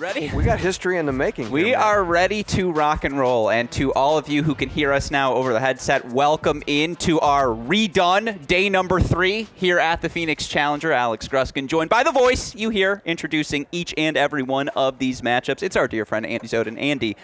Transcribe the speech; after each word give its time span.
Ready? 0.00 0.30
We 0.34 0.44
got 0.44 0.60
history 0.60 0.96
in 0.96 1.04
the 1.04 1.12
making. 1.12 1.50
We 1.50 1.64
here, 1.66 1.76
are 1.76 2.02
ready 2.02 2.42
to 2.44 2.72
rock 2.72 3.04
and 3.04 3.18
roll. 3.18 3.50
And 3.50 3.70
to 3.72 3.92
all 3.92 4.16
of 4.16 4.30
you 4.30 4.42
who 4.42 4.54
can 4.54 4.70
hear 4.70 4.94
us 4.94 5.10
now 5.10 5.34
over 5.34 5.52
the 5.52 5.60
headset, 5.60 6.10
welcome 6.10 6.62
into 6.66 7.20
our 7.20 7.48
redone 7.48 8.46
day 8.46 8.70
number 8.70 8.98
three 8.98 9.46
here 9.54 9.78
at 9.78 10.00
the 10.00 10.08
Phoenix 10.08 10.48
Challenger. 10.48 10.90
Alex 10.90 11.28
Gruskin, 11.28 11.66
joined 11.66 11.90
by 11.90 12.02
the 12.02 12.12
voice 12.12 12.54
you 12.54 12.70
hear, 12.70 13.02
introducing 13.04 13.66
each 13.72 13.92
and 13.98 14.16
every 14.16 14.42
one 14.42 14.68
of 14.70 14.98
these 14.98 15.20
matchups. 15.20 15.62
It's 15.62 15.76
our 15.76 15.86
dear 15.86 16.06
friend 16.06 16.24
Andy 16.24 16.48
Zodin. 16.48 16.80
Andy, 16.80 17.14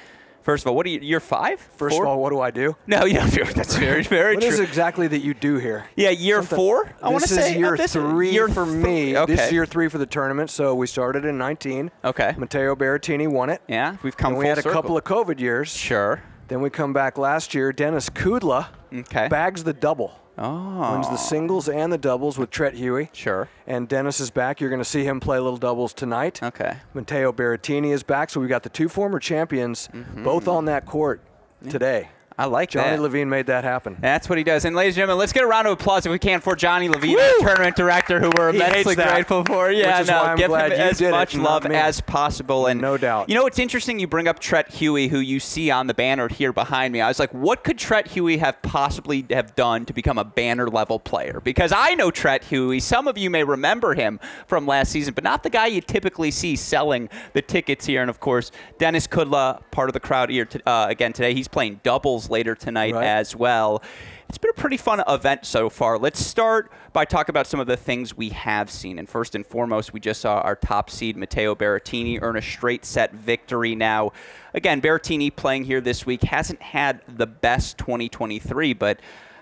first 0.46 0.64
of 0.64 0.68
all, 0.68 0.76
what 0.76 0.86
are 0.86 0.88
you? 0.88 1.00
You're 1.02 1.20
five. 1.20 1.60
First 1.60 1.94
Four? 1.96 2.04
of 2.04 2.08
all, 2.10 2.22
what 2.22 2.30
do 2.30 2.40
I 2.40 2.50
do? 2.50 2.74
no, 2.86 3.00
don't. 3.06 3.54
That's 3.54 3.76
very, 3.76 4.02
very 4.02 4.36
What 4.36 4.42
true. 4.44 4.50
is 4.52 4.60
exactly 4.60 5.08
that 5.08 5.18
you 5.18 5.34
do 5.34 5.56
here? 5.58 5.84
yeah, 5.96 6.10
year 6.10 6.36
Something- 6.36 6.56
four. 6.56 6.92
I 7.02 7.10
want 7.10 7.24
to 7.24 7.28
this 7.34 7.38
say 7.44 7.50
is 7.52 7.56
year 7.58 7.76
this 7.76 7.92
three 7.92 8.30
year 8.30 8.48
for 8.48 8.64
me. 8.64 9.16
Okay. 9.18 9.34
This 9.34 9.46
is 9.46 9.52
year 9.52 9.66
three 9.66 9.88
for 9.88 9.98
the 9.98 10.06
tournament. 10.06 10.48
So 10.50 10.74
we 10.74 10.86
started 10.86 11.24
in 11.26 11.36
19. 11.36 11.90
Okay. 12.04 12.34
Matteo 12.38 12.74
Berrettini 12.76 13.28
won 13.28 13.50
it. 13.50 13.60
Yeah, 13.68 13.96
we've 14.02 14.16
come 14.16 14.32
And 14.32 14.38
we 14.38 14.46
had 14.46 14.58
a 14.58 14.62
circle. 14.62 14.80
couple 14.82 14.96
of 14.96 15.04
COVID 15.04 15.40
years. 15.40 15.68
Sure. 15.68 16.22
Then 16.48 16.60
we 16.60 16.70
come 16.70 16.92
back 16.92 17.18
last 17.18 17.54
year. 17.54 17.72
Dennis 17.72 18.08
Kudla 18.08 18.68
Okay. 18.94 19.26
bags 19.28 19.64
the 19.64 19.72
double. 19.72 20.12
Oh. 20.38 20.92
Wins 20.92 21.08
the 21.08 21.16
singles 21.16 21.68
and 21.68 21.92
the 21.92 21.98
doubles 21.98 22.38
with 22.38 22.50
Treat 22.50 22.74
Huey. 22.74 23.10
Sure. 23.12 23.48
And 23.66 23.88
Dennis 23.88 24.20
is 24.20 24.30
back. 24.30 24.60
You're 24.60 24.70
going 24.70 24.80
to 24.80 24.84
see 24.84 25.04
him 25.04 25.20
play 25.20 25.38
little 25.38 25.56
doubles 25.56 25.92
tonight. 25.92 26.42
Okay. 26.42 26.76
Matteo 26.94 27.32
Berrettini 27.32 27.92
is 27.92 28.02
back. 28.02 28.30
So 28.30 28.40
we've 28.40 28.48
got 28.48 28.62
the 28.62 28.68
two 28.68 28.88
former 28.88 29.18
champions 29.18 29.88
mm-hmm. 29.92 30.24
both 30.24 30.46
on 30.48 30.66
that 30.66 30.84
court 30.86 31.22
today. 31.68 32.10
I 32.38 32.44
like 32.44 32.68
Johnny 32.68 32.96
that. 32.96 33.02
Levine 33.02 33.30
made 33.30 33.46
that 33.46 33.64
happen. 33.64 33.96
That's 33.98 34.28
what 34.28 34.36
he 34.36 34.44
does. 34.44 34.66
And 34.66 34.76
ladies 34.76 34.94
and 34.94 34.96
gentlemen, 35.02 35.18
let's 35.18 35.32
get 35.32 35.42
a 35.42 35.46
round 35.46 35.66
of 35.66 35.72
applause 35.72 36.04
if 36.04 36.12
we 36.12 36.18
can 36.18 36.42
for 36.42 36.54
Johnny 36.54 36.86
Levine, 36.86 37.16
tournament 37.40 37.76
director, 37.76 38.20
who 38.20 38.30
we're 38.36 38.50
immensely 38.50 38.94
grateful 38.94 39.42
for. 39.42 39.70
Yeah, 39.72 40.00
which 40.00 40.08
no, 40.08 40.20
I'm 40.20 40.36
give 40.36 40.48
glad 40.48 40.72
him 40.72 40.80
as 40.80 41.00
it, 41.00 41.10
much 41.10 41.34
not 41.34 41.64
love 41.64 41.66
as 41.66 42.02
possible. 42.02 42.66
And 42.66 42.78
No 42.78 42.98
doubt. 42.98 43.30
You 43.30 43.36
know, 43.36 43.46
it's 43.46 43.58
interesting 43.58 43.98
you 43.98 44.06
bring 44.06 44.28
up 44.28 44.38
Treat 44.38 44.68
Huey, 44.68 45.08
who 45.08 45.18
you 45.18 45.40
see 45.40 45.70
on 45.70 45.86
the 45.86 45.94
banner 45.94 46.28
here 46.28 46.52
behind 46.52 46.92
me. 46.92 47.00
I 47.00 47.08
was 47.08 47.18
like, 47.18 47.32
what 47.32 47.64
could 47.64 47.78
Treat 47.78 48.08
Huey 48.08 48.36
have 48.36 48.60
possibly 48.60 49.24
have 49.30 49.54
done 49.54 49.86
to 49.86 49.94
become 49.94 50.18
a 50.18 50.24
banner 50.24 50.68
level 50.68 50.98
player? 50.98 51.40
Because 51.40 51.72
I 51.74 51.94
know 51.94 52.10
Treat 52.10 52.44
Huey. 52.44 52.80
Some 52.80 53.08
of 53.08 53.16
you 53.16 53.30
may 53.30 53.44
remember 53.44 53.94
him 53.94 54.20
from 54.46 54.66
last 54.66 54.92
season, 54.92 55.14
but 55.14 55.24
not 55.24 55.42
the 55.42 55.50
guy 55.50 55.68
you 55.68 55.80
typically 55.80 56.30
see 56.30 56.54
selling 56.54 57.08
the 57.32 57.40
tickets 57.40 57.86
here. 57.86 58.02
And 58.02 58.10
of 58.10 58.20
course, 58.20 58.52
Dennis 58.78 59.06
Kudla, 59.06 59.62
part 59.70 59.88
of 59.88 59.94
the 59.94 60.00
crowd 60.00 60.28
here 60.28 60.44
t- 60.44 60.60
uh, 60.66 60.86
again 60.90 61.14
today. 61.14 61.32
He's 61.32 61.48
playing 61.48 61.80
doubles 61.82 62.25
later 62.30 62.54
tonight 62.54 62.94
Right. 62.94 63.04
as 63.06 63.34
well. 63.36 63.82
It's 64.28 64.38
been 64.38 64.50
a 64.50 64.60
pretty 64.60 64.76
fun 64.76 65.02
event 65.06 65.46
so 65.46 65.70
far. 65.70 65.98
Let's 65.98 66.18
start 66.24 66.72
by 66.92 67.04
talking 67.04 67.32
about 67.32 67.46
some 67.46 67.60
of 67.60 67.68
the 67.68 67.76
things 67.76 68.16
we 68.16 68.30
have 68.30 68.68
seen. 68.70 68.98
And 68.98 69.08
first 69.08 69.36
and 69.36 69.46
foremost, 69.46 69.92
we 69.92 70.00
just 70.00 70.20
saw 70.20 70.40
our 70.40 70.56
top 70.56 70.90
seed, 70.90 71.16
Matteo 71.16 71.54
Berrettini, 71.54 72.18
earn 72.20 72.36
a 72.36 72.42
straight 72.42 72.84
set 72.84 73.12
victory 73.14 73.76
now. 73.76 74.10
Again, 74.52 74.80
Berrettini 74.82 75.34
playing 75.34 75.64
here 75.64 75.80
this 75.80 76.04
week 76.06 76.22
hasn't 76.24 76.60
had 76.60 77.02
the 77.06 77.26
best 77.28 77.78
2023, 77.78 78.72
but 78.72 78.98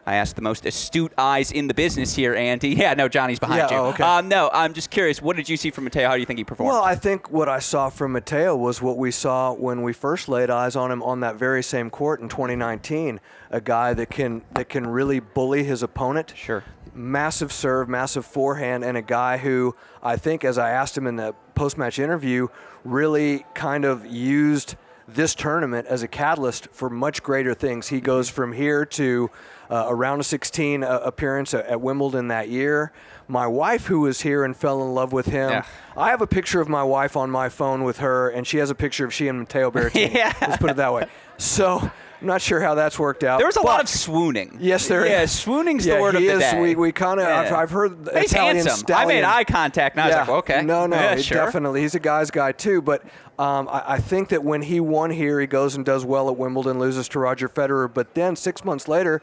I 0.07 0.17
asked 0.17 0.37
the 0.37 0.43
most 0.43 0.67
astute 0.67 1.13
eyes 1.17 1.51
in 1.51 1.67
the 1.67 1.75
business 1.75 2.15
here, 2.15 2.35
Andy. 2.35 2.69
Yeah, 2.85 2.93
no, 2.95 3.09
Johnny's 3.09 3.39
behind 3.39 3.71
Yeah, 3.71 3.71
you. 3.71 3.77
oh, 3.77 3.87
okay. 3.91 4.03
um, 4.05 4.29
no, 4.29 4.51
I'm 4.53 4.75
just 4.75 4.91
curious. 4.91 5.23
What 5.23 5.37
did 5.37 5.49
you 5.49 5.57
see 5.57 5.71
from 5.71 5.85
Matteo? 5.85 6.07
How 6.09 6.15
do 6.15 6.21
you 6.21 6.27
think 6.27 6.39
he 6.39 6.45
performed? 6.45 6.71
Well, 6.73 6.83
I 6.83 6.95
think 6.95 7.31
what 7.31 7.49
I 7.49 7.59
saw 7.61 7.89
from 7.89 8.13
Matteo 8.13 8.55
was 8.57 8.83
what 8.83 8.99
we 8.99 9.11
saw 9.11 9.53
when 9.55 9.83
we 9.83 9.93
first 9.95 10.29
laid 10.29 10.51
eyes 10.51 10.77
on 10.77 10.91
him 10.91 11.03
on 11.03 11.21
that 11.21 11.37
very 11.37 11.63
same 11.63 11.89
court 11.89 12.21
in 12.21 12.29
2019. 12.29 13.21
A 13.51 13.61
guy 13.61 13.95
that 13.95 14.11
can 14.11 14.43
that 14.53 14.69
can 14.69 14.87
really 14.87 15.21
bully 15.21 15.65
his 15.65 15.83
opponent. 15.83 16.35
Sure. 16.37 16.65
Massive 16.93 17.53
serve, 17.53 17.89
massive 17.89 18.27
forehand, 18.27 18.85
and 18.85 18.97
a 18.97 19.03
guy 19.03 19.39
who 19.39 19.75
I 20.03 20.17
think, 20.17 20.45
as 20.45 20.59
I 20.59 20.71
asked 20.71 20.97
him 20.99 21.07
in 21.07 21.17
the 21.17 21.35
post-match 21.55 21.99
interview, 21.99 22.49
really 22.85 23.47
kind 23.55 23.85
of 23.85 24.05
used 24.05 24.75
this 25.07 25.35
tournament 25.35 25.87
as 25.87 26.03
a 26.03 26.09
catalyst 26.09 26.69
for 26.73 26.91
much 26.91 27.23
greater 27.23 27.55
things. 27.55 27.89
He 27.89 28.01
goes 28.01 28.29
from 28.29 28.53
here 28.53 28.85
to 28.87 29.31
uh, 29.71 29.87
a 29.89 29.95
round 29.95 30.21
of 30.21 30.27
16 30.27 30.83
uh, 30.85 31.01
appearance 31.05 31.55
at, 31.55 31.67
at 31.67 31.81
Wimbledon 31.81 32.29
that 32.29 32.49
year. 32.49 32.93
My 33.27 33.47
wife, 33.47 33.87
who 33.87 34.01
was 34.01 34.21
here 34.21 34.45
and 34.45 34.55
fell 34.55 34.83
in 34.83 34.95
love 34.95 35.13
with 35.13 35.27
him, 35.27 35.49
Yeah. 35.51 35.65
I 35.97 36.11
have 36.11 36.21
a 36.21 36.27
picture 36.27 36.61
of 36.61 36.69
my 36.69 36.83
wife 36.83 37.17
on 37.17 37.31
my 37.31 37.49
phone 37.49 37.83
with 37.85 37.99
her, 37.99 38.29
and 38.29 38.47
she 38.47 38.59
has 38.59 38.69
a 38.71 38.75
picture 38.75 39.05
of 39.07 39.15
she 39.15 39.29
and 39.29 39.39
Matteo 39.39 39.71
Berrettini. 39.71 40.13
Yeah. 40.15 40.33
Let's 40.43 40.59
put 40.59 40.71
it 40.71 40.77
that 40.77 40.93
way. 40.93 41.07
So 41.39 41.79
I'm 42.21 42.27
not 42.27 42.43
sure 42.43 42.61
how 42.61 42.75
that's 42.75 42.99
worked 42.99 43.25
out. 43.25 43.39
there 43.39 43.47
was 43.47 43.57
a 43.57 43.63
lot 43.63 43.81
of 43.83 43.89
swooning. 43.89 44.59
Yes, 44.61 44.89
there 44.89 45.07
Yeah, 45.07 45.23
is. 45.23 45.33
swooning's 45.33 45.87
yeah, 45.87 45.97
the 45.97 46.03
word 46.03 46.15
of 46.17 46.21
the 46.21 46.29
is. 46.29 46.39
day. 46.41 46.61
We, 46.61 46.75
we 46.75 46.93
kind 46.93 47.19
of, 47.19 47.27
I've, 47.27 47.53
I've 47.53 47.71
heard 47.71 47.97
He's 48.15 48.31
Italian 48.33 48.57
handsome. 48.57 48.73
I 48.73 48.77
stallion. 48.77 49.09
made 49.09 49.25
eye 49.25 49.45
contact, 49.45 49.97
and 49.97 50.03
I 50.03 50.07
was 50.09 50.17
like, 50.17 50.29
okay. 50.29 50.63
No, 50.63 50.87
no, 50.87 50.97
yeah, 50.97 51.17
sure. 51.17 51.39
definitely. 51.39 51.81
He's 51.81 51.95
a 51.95 52.01
guy's 52.01 52.31
guy 52.31 52.53
too. 52.53 52.83
But 52.83 53.03
um, 53.39 53.69
I, 53.71 53.95
I 53.95 53.99
think 54.01 54.29
that 54.29 54.45
when 54.45 54.61
he 54.61 54.81
won 54.81 55.11
here, 55.11 55.41
he 55.41 55.47
goes 55.47 55.75
and 55.77 55.85
does 55.85 56.05
well 56.05 56.29
at 56.29 56.37
Wimbledon, 56.37 56.79
loses 56.79 57.09
to 57.09 57.19
Roger 57.19 57.49
Federer. 57.49 57.93
But 57.93 58.15
then 58.15 58.37
six 58.37 58.65
months 58.67 58.87
later, 58.87 59.23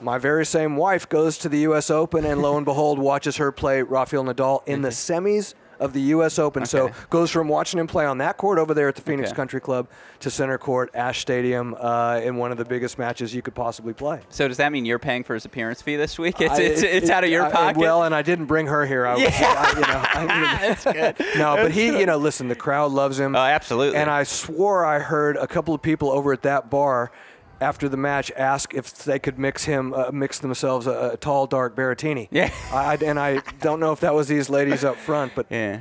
my 0.00 0.18
very 0.18 0.44
same 0.46 0.76
wife 0.76 1.08
goes 1.08 1.38
to 1.38 1.48
the 1.48 1.58
U.S. 1.60 1.90
Open, 1.90 2.24
and 2.24 2.42
lo 2.42 2.56
and 2.56 2.64
behold, 2.64 2.98
watches 2.98 3.36
her 3.36 3.52
play 3.52 3.82
Rafael 3.82 4.24
Nadal 4.24 4.66
in 4.66 4.82
the 4.82 4.88
semis 4.90 5.54
of 5.80 5.92
the 5.92 6.00
U.S. 6.02 6.38
Open. 6.38 6.64
So 6.66 6.92
goes 7.10 7.32
from 7.32 7.48
watching 7.48 7.80
him 7.80 7.88
play 7.88 8.06
on 8.06 8.18
that 8.18 8.36
court 8.36 8.58
over 8.58 8.74
there 8.74 8.88
at 8.88 8.94
the 8.94 9.02
Phoenix 9.02 9.30
Okay. 9.30 9.36
Country 9.36 9.60
Club 9.60 9.88
to 10.20 10.30
center 10.30 10.56
court, 10.56 10.88
Ashe 10.94 11.18
Stadium, 11.20 11.74
uh, 11.78 12.20
in 12.22 12.36
one 12.36 12.52
of 12.52 12.58
the 12.58 12.64
biggest 12.64 12.96
matches 12.96 13.34
you 13.34 13.42
could 13.42 13.56
possibly 13.56 13.92
play. 13.92 14.20
So 14.28 14.46
does 14.46 14.58
that 14.58 14.70
mean 14.70 14.84
you're 14.84 15.00
paying 15.00 15.24
for 15.24 15.34
his 15.34 15.44
appearance 15.44 15.82
fee 15.82 15.96
this 15.96 16.16
week? 16.16 16.40
It's, 16.40 16.54
I- 16.54 16.60
it's, 16.62 16.82
it- 16.82 16.94
it's 16.94 17.08
it- 17.08 17.12
out 17.12 17.24
of 17.24 17.30
your 17.30 17.42
I- 17.46 17.50
pocket. 17.50 17.78
Well, 17.80 18.04
and 18.04 18.14
I 18.14 18.22
didn't 18.22 18.46
bring 18.46 18.68
her 18.68 18.86
here. 18.86 19.04
I 19.04 19.14
was, 19.14 19.22
Yeah. 19.22 19.30
I, 19.58 19.74
you 19.74 19.80
know, 19.80 20.32
I, 20.32 20.58
That's 20.74 20.84
good. 20.84 21.38
no, 21.38 21.56
but 21.56 21.72
he, 21.72 21.86
you 21.98 22.06
know, 22.06 22.18
listen, 22.18 22.46
the 22.46 22.54
crowd 22.54 22.92
loves 22.92 23.18
him. 23.18 23.34
Oh, 23.34 23.38
absolutely. 23.40 23.98
And 23.98 24.08
I 24.08 24.22
swore 24.22 24.84
I 24.84 25.00
heard 25.00 25.36
a 25.36 25.48
couple 25.48 25.74
of 25.74 25.82
people 25.82 26.10
over 26.10 26.32
at 26.32 26.42
that 26.42 26.70
bar 26.70 27.10
after 27.64 27.88
the 27.88 27.96
match 27.96 28.30
ask 28.36 28.74
if 28.74 29.04
they 29.04 29.18
could 29.18 29.38
mix 29.38 29.64
him, 29.64 29.94
uh, 29.94 30.10
mix 30.12 30.38
themselves 30.38 30.86
a, 30.86 31.12
a 31.14 31.16
tall, 31.16 31.46
dark 31.46 31.74
Berrettini. 31.74 32.28
Yeah. 32.30 32.50
I, 32.72 32.96
and 32.96 33.18
I 33.18 33.40
don't 33.60 33.80
know 33.80 33.92
if 33.92 34.00
that 34.00 34.14
was 34.14 34.28
these 34.28 34.50
ladies 34.50 34.84
up 34.84 34.96
front, 34.96 35.32
but 35.34 35.46
Yeah. 35.50 35.80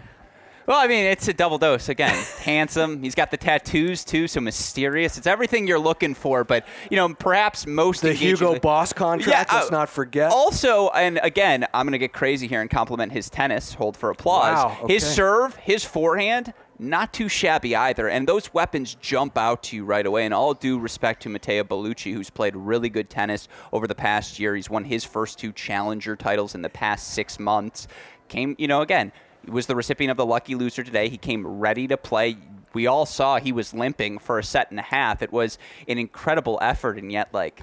Well, 0.65 0.77
I 0.79 0.87
mean, 0.87 1.05
it's 1.05 1.27
a 1.27 1.33
double 1.33 1.57
dose. 1.57 1.89
Again, 1.89 2.15
handsome. 2.39 3.03
He's 3.03 3.15
got 3.15 3.31
the 3.31 3.37
tattoos 3.37 4.05
too, 4.05 4.27
so 4.27 4.39
mysterious. 4.39 5.17
It's 5.17 5.27
everything 5.27 5.67
you're 5.67 5.77
looking 5.77 6.13
for. 6.13 6.45
But 6.45 6.65
you 6.89 6.95
know, 6.95 7.13
perhaps 7.13 7.67
most 7.67 8.01
the 8.01 8.13
Hugo 8.13 8.59
Boss 8.59 8.93
contract, 8.93 9.51
Yeah, 9.51 9.57
let's 9.57 9.67
uh, 9.67 9.75
not 9.75 9.89
forget. 9.89 10.31
Also, 10.31 10.89
and 10.89 11.19
again, 11.21 11.67
I'm 11.73 11.85
going 11.85 11.91
to 11.91 11.97
get 11.97 12.13
crazy 12.13 12.47
here 12.47 12.61
and 12.61 12.69
compliment 12.69 13.11
his 13.11 13.29
tennis. 13.29 13.73
Hold 13.73 13.97
for 13.97 14.09
applause. 14.09 14.55
Wow, 14.55 14.87
His 14.87 15.05
serve, 15.05 15.55
his 15.57 15.83
forehand, 15.83 16.53
not 16.79 17.13
too 17.13 17.29
shabby 17.29 17.75
either. 17.75 18.07
And 18.09 18.27
those 18.27 18.53
weapons 18.53 18.95
jump 18.95 19.37
out 19.37 19.63
to 19.63 19.75
you 19.75 19.85
right 19.85 20.05
away. 20.05 20.25
And 20.25 20.33
all 20.33 20.53
due 20.53 20.79
respect 20.79 21.23
to 21.23 21.29
Matteo 21.29 21.63
Bellucci, 21.63 22.13
who's 22.13 22.29
played 22.29 22.55
really 22.55 22.89
good 22.89 23.09
tennis 23.09 23.47
over 23.71 23.87
the 23.87 23.95
past 23.95 24.39
year. 24.39 24.55
He's 24.55 24.69
won 24.69 24.83
his 24.83 25.03
first 25.03 25.39
two 25.39 25.51
challenger 25.51 26.15
titles 26.15 26.55
in 26.55 26.61
the 26.61 26.69
past 26.69 27.09
six 27.13 27.39
months. 27.39 27.87
Came, 28.27 28.55
you 28.57 28.67
know, 28.67 28.81
again, 28.81 29.11
was 29.47 29.65
the 29.67 29.75
recipient 29.75 30.11
of 30.11 30.17
the 30.17 30.25
lucky 30.25 30.55
loser 30.55 30.83
today. 30.83 31.09
He 31.09 31.17
came 31.17 31.45
ready 31.45 31.87
to 31.87 31.97
play. 31.97 32.37
We 32.73 32.87
all 32.87 33.05
saw 33.05 33.39
he 33.39 33.51
was 33.51 33.73
limping 33.73 34.19
for 34.19 34.39
a 34.39 34.43
set 34.43 34.71
and 34.71 34.79
a 34.79 34.83
half. 34.83 35.21
It 35.21 35.31
was 35.31 35.57
an 35.87 35.97
incredible 35.97 36.57
effort, 36.61 36.97
and 36.97 37.11
yet, 37.11 37.33
like, 37.33 37.61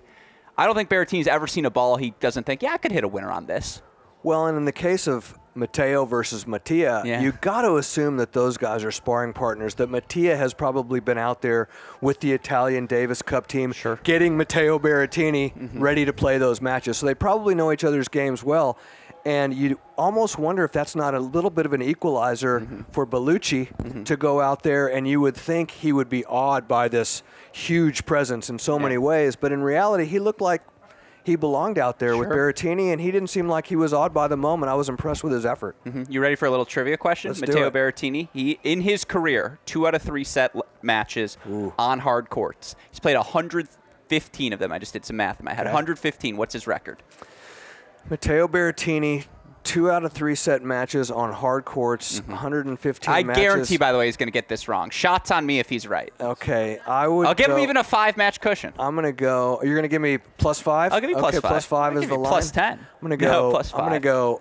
I 0.56 0.66
don't 0.66 0.74
think 0.74 0.90
Berrettini's 0.90 1.26
ever 1.26 1.46
seen 1.46 1.64
a 1.64 1.70
ball 1.70 1.96
he 1.96 2.14
doesn't 2.20 2.44
think, 2.44 2.62
yeah, 2.62 2.72
I 2.74 2.78
could 2.78 2.92
hit 2.92 3.02
a 3.02 3.08
winner 3.08 3.30
on 3.30 3.46
this. 3.46 3.82
Well, 4.22 4.46
and 4.46 4.58
in 4.58 4.66
the 4.66 4.72
case 4.72 5.08
of 5.08 5.38
Matteo 5.54 6.04
versus 6.04 6.46
Mattia, 6.46 7.02
Yeah. 7.04 7.20
you 7.20 7.32
got 7.32 7.62
to 7.62 7.76
assume 7.76 8.16
that 8.18 8.32
those 8.32 8.56
guys 8.56 8.84
are 8.84 8.90
sparring 8.92 9.32
partners. 9.32 9.74
That 9.76 9.90
Mattia 9.90 10.36
has 10.36 10.54
probably 10.54 11.00
been 11.00 11.18
out 11.18 11.42
there 11.42 11.68
with 12.00 12.20
the 12.20 12.32
Italian 12.32 12.86
Davis 12.86 13.22
Cup 13.22 13.46
team, 13.46 13.72
Sure. 13.72 13.94
Mm-hmm. 13.96 14.02
getting 14.04 14.36
Matteo 14.36 14.78
Berrettini 14.78 15.52
ready 15.74 16.04
to 16.04 16.12
play 16.12 16.38
those 16.38 16.60
matches. 16.60 16.98
So 16.98 17.06
they 17.06 17.14
probably 17.14 17.54
know 17.54 17.72
each 17.72 17.84
other's 17.84 18.08
games 18.08 18.42
well. 18.44 18.78
And 19.26 19.52
you 19.52 19.78
almost 19.98 20.38
wonder 20.38 20.64
if 20.64 20.72
that's 20.72 20.96
not 20.96 21.14
a 21.14 21.20
little 21.20 21.50
bit 21.50 21.66
of 21.66 21.74
an 21.74 21.82
equalizer 21.82 22.60
Mm-hmm. 22.60 22.80
for 22.92 23.06
Bellucci 23.06 24.04
to 24.06 24.16
go 24.16 24.40
out 24.40 24.62
there, 24.62 24.86
and 24.90 25.06
you 25.06 25.20
would 25.20 25.36
think 25.36 25.72
he 25.72 25.92
would 25.92 26.08
be 26.08 26.24
awed 26.24 26.66
by 26.66 26.88
this 26.88 27.22
huge 27.52 28.06
presence 28.06 28.48
in 28.48 28.58
so 28.58 28.78
many 28.78 28.96
ways. 28.96 29.36
But 29.36 29.52
in 29.52 29.62
reality, 29.62 30.06
he 30.06 30.18
looked 30.20 30.40
like 30.40 30.62
he 31.24 31.36
belonged 31.36 31.78
out 31.78 31.98
there 31.98 32.16
with 32.16 32.28
Sure. 32.28 32.52
Berrettini, 32.52 32.92
and 32.92 33.00
he 33.00 33.10
didn't 33.10 33.28
seem 33.28 33.48
like 33.48 33.66
he 33.66 33.76
was 33.76 33.92
awed 33.92 34.12
by 34.14 34.28
the 34.28 34.36
moment. 34.36 34.70
I 34.70 34.74
was 34.74 34.88
impressed 34.88 35.22
with 35.22 35.32
his 35.32 35.44
effort. 35.46 35.76
Mm-hmm. 35.84 36.10
You 36.10 36.20
ready 36.20 36.34
for 36.36 36.46
a 36.46 36.50
little 36.50 36.64
trivia 36.64 36.96
question? 36.96 37.30
Let's 37.30 37.40
Matteo. 37.40 37.70
Berrettini, 37.70 38.28
he 38.32 38.58
in 38.62 38.80
his 38.82 39.04
career, 39.04 39.58
two 39.66 39.86
out 39.86 39.94
of 39.94 40.02
three 40.02 40.24
set 40.24 40.54
l- 40.54 40.64
matches 40.82 41.36
on 41.78 42.00
hard 42.00 42.30
courts. 42.30 42.74
He's 42.90 43.00
played 43.00 43.16
115 43.16 44.52
of 44.52 44.58
them. 44.58 44.72
I 44.72 44.78
just 44.78 44.92
did 44.92 45.04
some 45.04 45.16
math 45.16 45.40
in 45.40 45.44
my 45.44 45.52
head. 45.54 45.66
Okay. 45.66 45.72
115. 45.74 46.36
What's 46.36 46.52
his 46.54 46.66
record? 46.66 47.02
Matteo 48.08 48.48
Berrettini, 48.48 49.26
two 49.62 49.90
out 49.90 50.04
of 50.04 50.12
three 50.12 50.34
set 50.34 50.62
matches 50.62 51.10
on 51.10 51.32
hard 51.32 51.64
courts, 51.64 52.20
mm-hmm. 52.20 52.30
115 52.32 53.12
I 53.12 53.22
matches. 53.22 53.40
guarantee, 53.40 53.76
by 53.76 53.92
the 53.92 53.98
way, 53.98 54.06
he's 54.06 54.16
going 54.16 54.26
to 54.28 54.32
get 54.32 54.48
this 54.48 54.68
wrong. 54.68 54.90
Shots 54.90 55.30
on 55.30 55.44
me 55.46 55.58
if 55.58 55.68
he's 55.68 55.86
right. 55.86 56.12
Okay, 56.20 56.78
I 56.86 57.08
would. 57.08 57.26
I'll 57.26 57.34
give 57.34 57.50
him 57.50 57.58
even 57.58 57.76
a 57.76 57.84
five 57.84 58.16
match 58.16 58.40
cushion. 58.40 58.72
I'm 58.78 58.94
gonna 58.94 59.12
go. 59.12 59.60
You're 59.62 59.76
gonna 59.76 59.88
give 59.88 60.02
me 60.02 60.18
plus 60.38 60.60
five. 60.60 60.92
I'll 60.92 61.00
give 61.00 61.10
you 61.10 61.16
plus 61.16 61.34
okay, 61.34 61.40
five. 61.40 61.50
Plus 61.50 61.64
five 61.66 61.92
I'll 61.96 62.02
is 62.02 62.08
the 62.08 62.16
line. 62.16 62.30
plus 62.30 62.50
10. 62.50 62.78
I'm 62.78 62.86
gonna 63.00 63.16
No, 63.16 63.26
go. 63.26 63.50
plus 63.50 63.72
I'm 63.72 63.80
gonna 63.80 64.00
go. 64.00 64.40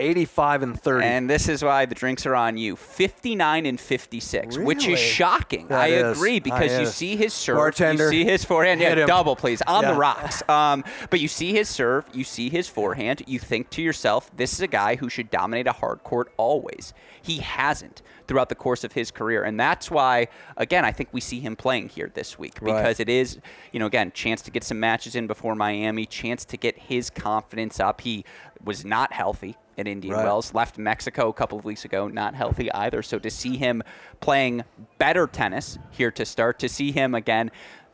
85 0.00 0.62
and 0.62 0.80
30. 0.80 1.04
And 1.06 1.30
this 1.30 1.48
is 1.48 1.62
why 1.62 1.86
the 1.86 1.94
drinks 1.94 2.26
are 2.26 2.34
on 2.34 2.56
you. 2.56 2.74
59 2.76 3.66
and 3.66 3.78
56, 3.80 4.58
which 4.58 4.86
is 4.88 4.98
shocking. 4.98 5.68
That 5.68 5.80
I 5.80 5.86
is. 5.88 6.16
agree 6.16 6.40
because 6.40 6.70
That 6.70 6.76
you 6.80 6.86
is. 6.88 6.94
see 6.94 7.16
his 7.16 7.32
serve, 7.34 7.56
Bartender, 7.56 8.04
you 8.04 8.10
see 8.10 8.24
his 8.24 8.44
forehand, 8.44 8.80
hit 8.80 8.96
yeah, 8.96 9.02
him. 9.02 9.06
double 9.08 9.36
please, 9.36 9.62
on 9.66 9.82
Yeah. 9.82 9.92
the 9.92 9.98
rocks. 9.98 10.42
Um, 10.48 10.84
but 11.10 11.20
you 11.20 11.28
see 11.28 11.52
his 11.52 11.68
serve, 11.68 12.04
you 12.12 12.24
see 12.24 12.48
his 12.48 12.68
forehand, 12.68 13.22
you 13.26 13.38
think 13.38 13.70
to 13.70 13.82
yourself, 13.82 14.30
this 14.36 14.52
is 14.52 14.60
a 14.60 14.66
guy 14.66 14.96
who 14.96 15.08
should 15.08 15.30
dominate 15.30 15.66
a 15.66 15.72
hard 15.72 16.02
court 16.02 16.32
always. 16.36 16.92
He 17.22 17.38
hasn't 17.38 18.02
throughout 18.26 18.48
the 18.48 18.54
course 18.54 18.84
of 18.84 18.92
his 18.92 19.10
career, 19.10 19.42
and 19.42 19.58
that's 19.58 19.90
why, 19.90 20.28
again, 20.56 20.84
I 20.84 20.92
think 20.92 21.08
we 21.12 21.20
see 21.20 21.40
him 21.40 21.56
playing 21.56 21.88
here 21.88 22.10
this 22.14 22.38
week 22.38 22.54
Right. 22.60 22.76
because 22.76 23.00
it 23.00 23.08
is, 23.08 23.38
you 23.72 23.80
know, 23.80 23.86
again, 23.86 24.12
chance 24.14 24.40
to 24.42 24.50
get 24.52 24.62
some 24.64 24.78
matches 24.78 25.14
in 25.16 25.26
before 25.26 25.54
Miami, 25.56 26.06
chance 26.06 26.44
to 26.46 26.56
get 26.56 26.78
his 26.78 27.10
confidence 27.10 27.80
up. 27.80 28.00
He 28.02 28.24
was 28.64 28.84
not 28.84 29.12
healthy 29.12 29.56
at 29.78 29.86
Indian 29.88 30.14
Right. 30.14 30.24
Wells, 30.24 30.52
left 30.54 30.76
Mexico 30.78 31.28
a 31.28 31.32
couple 31.32 31.58
of 31.58 31.64
weeks 31.64 31.84
ago, 31.84 32.08
not 32.08 32.34
healthy 32.34 32.70
either. 32.72 33.02
So 33.02 33.18
to 33.18 33.30
see 33.30 33.56
him 33.56 33.82
playing 34.20 34.64
better 34.98 35.26
tennis 35.26 35.78
here 35.90 36.10
to 36.12 36.24
start, 36.26 36.58
to 36.58 36.68
see 36.68 36.92
him 36.92 37.14
again. 37.14 37.50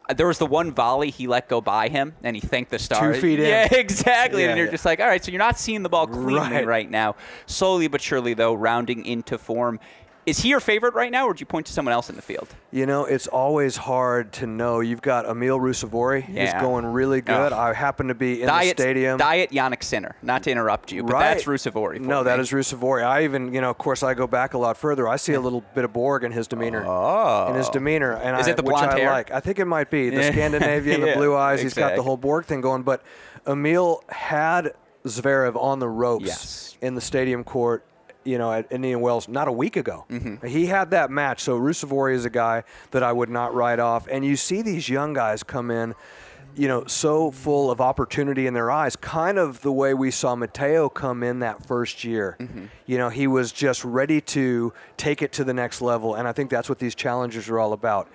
uh, 0.08 0.14
There 0.14 0.26
was 0.26 0.38
the 0.38 0.46
one 0.46 0.72
volley 0.72 1.10
he 1.10 1.26
let 1.28 1.48
go 1.48 1.60
by 1.60 1.88
him, 1.88 2.14
and 2.24 2.34
he 2.34 2.40
thanked 2.40 2.70
the 2.72 2.78
star. 2.80 3.14
feet 3.14 3.38
in. 3.38 3.46
Yeah, 3.48 3.68
exactly. 3.72 4.42
Yeah, 4.42 4.48
and 4.48 4.56
you're 4.58 4.66
yeah. 4.66 4.72
just 4.72 4.84
like, 4.84 4.98
all 5.00 5.06
right, 5.06 5.24
so 5.24 5.30
you're 5.30 5.38
not 5.38 5.58
seeing 5.58 5.82
the 5.84 5.88
ball 5.88 6.06
cleanly 6.08 6.34
Right. 6.56 6.66
right 6.66 6.90
now. 6.90 7.14
Slowly 7.46 7.86
but 7.86 8.00
surely, 8.00 8.34
though, 8.34 8.54
rounding 8.54 9.06
into 9.06 9.38
form. 9.38 9.78
Is 10.26 10.40
he 10.40 10.48
your 10.48 10.58
favorite 10.58 10.94
right 10.94 11.12
now, 11.12 11.26
or 11.26 11.28
would 11.28 11.38
you 11.40 11.46
point 11.46 11.66
to 11.66 11.72
someone 11.72 11.92
else 11.92 12.10
in 12.10 12.16
the 12.16 12.22
field? 12.22 12.48
You 12.72 12.84
know, 12.84 13.04
it's 13.04 13.28
always 13.28 13.76
hard 13.76 14.32
to 14.34 14.46
know. 14.48 14.80
You've 14.80 15.00
got 15.00 15.24
Emil 15.24 15.60
Ruusuvuori. 15.60 16.24
He's 16.24 16.52
going 16.54 16.84
really 16.84 17.18
oh. 17.18 17.22
good. 17.22 17.52
Ugh. 17.52 17.52
I 17.52 17.72
happen 17.72 18.08
to 18.08 18.14
be 18.14 18.42
in 18.42 18.48
Diet, 18.48 18.76
the 18.76 18.82
stadium. 18.82 19.18
Diet 19.18 19.50
Jannik 19.52 19.84
Sinner. 19.84 20.16
Not 20.22 20.42
to 20.42 20.50
interrupt 20.50 20.90
you, 20.90 21.04
but 21.04 21.12
Right. 21.12 21.22
that's 21.34 21.44
Ruusuvuori. 21.44 21.98
for 21.98 22.02
No, 22.02 22.24
that 22.24 22.38
me. 22.38 22.42
is 22.42 22.50
Ruusuvuori. 22.50 23.04
I 23.04 23.22
even, 23.22 23.54
you 23.54 23.60
know, 23.60 23.70
of 23.70 23.78
course, 23.78 24.02
I 24.02 24.14
go 24.14 24.26
back 24.26 24.54
a 24.54 24.58
lot 24.58 24.76
further. 24.76 25.08
I 25.08 25.14
see 25.14 25.34
a 25.34 25.40
little 25.40 25.60
bit 25.76 25.84
of 25.84 25.92
Borg 25.92 26.24
in 26.24 26.32
his 26.32 26.48
demeanor. 26.48 26.84
Oh. 26.84 27.46
In 27.50 27.54
his 27.54 27.68
oh. 27.68 27.72
demeanor, 27.72 28.14
and 28.14 28.36
Is 28.40 28.48
I, 28.48 28.50
it 28.50 28.56
the 28.56 28.64
which 28.64 28.72
blonde 28.72 28.90
I 28.90 28.98
hair? 28.98 29.10
like. 29.12 29.30
I 29.30 29.38
think 29.38 29.60
it 29.60 29.66
might 29.66 29.90
be 29.92 30.10
the 30.10 30.16
Yeah. 30.22 30.32
Scandinavian, 30.32 31.02
the 31.02 31.12
blue 31.16 31.36
eyes. 31.36 31.62
He's 31.62 31.74
got 31.74 31.94
the 31.94 32.02
whole 32.02 32.16
Borg 32.16 32.46
thing 32.46 32.60
going. 32.62 32.82
But 32.82 33.02
Emil 33.46 34.02
had 34.08 34.72
Zverev 35.04 35.54
on 35.54 35.78
the 35.78 35.88
ropes 35.88 36.26
Yes. 36.26 36.76
in 36.80 36.96
the 36.96 37.00
stadium 37.00 37.44
court. 37.44 37.84
You 38.26 38.38
know, 38.38 38.52
at 38.52 38.70
Indian 38.72 39.00
Wells, 39.00 39.28
not 39.28 39.46
a 39.46 39.52
week 39.52 39.76
ago. 39.76 40.04
Mm-hmm. 40.10 40.46
He 40.46 40.66
had 40.66 40.90
that 40.90 41.10
match. 41.10 41.40
So 41.40 41.58
Ruusuvuori 41.58 42.14
is 42.14 42.24
a 42.24 42.30
guy 42.30 42.64
that 42.90 43.02
I 43.02 43.12
would 43.12 43.30
not 43.30 43.54
write 43.54 43.78
off. 43.78 44.08
And 44.10 44.24
you 44.24 44.34
see 44.34 44.62
these 44.62 44.88
young 44.88 45.12
guys 45.12 45.44
come 45.44 45.70
in, 45.70 45.94
you 46.56 46.66
know, 46.68 46.84
so 46.86 47.30
full 47.30 47.70
of 47.70 47.80
opportunity 47.80 48.46
in 48.46 48.54
their 48.54 48.70
eyes, 48.70 48.96
kind 48.96 49.38
of 49.38 49.60
the 49.62 49.70
way 49.70 49.94
we 49.94 50.10
saw 50.10 50.34
Matteo 50.34 50.88
come 50.88 51.22
in 51.22 51.38
that 51.38 51.64
first 51.66 52.02
year. 52.02 52.36
You 52.86 52.98
know, 52.98 53.10
he 53.10 53.26
was 53.26 53.52
just 53.52 53.84
ready 53.84 54.20
to 54.22 54.72
take 54.96 55.22
it 55.22 55.32
to 55.32 55.44
the 55.44 55.54
next 55.54 55.80
level. 55.80 56.14
And 56.14 56.26
I 56.26 56.32
think 56.32 56.50
that's 56.50 56.68
what 56.68 56.78
these 56.78 56.94
challengers 56.94 57.48
are 57.48 57.60
all 57.60 57.72
about. 57.72 58.08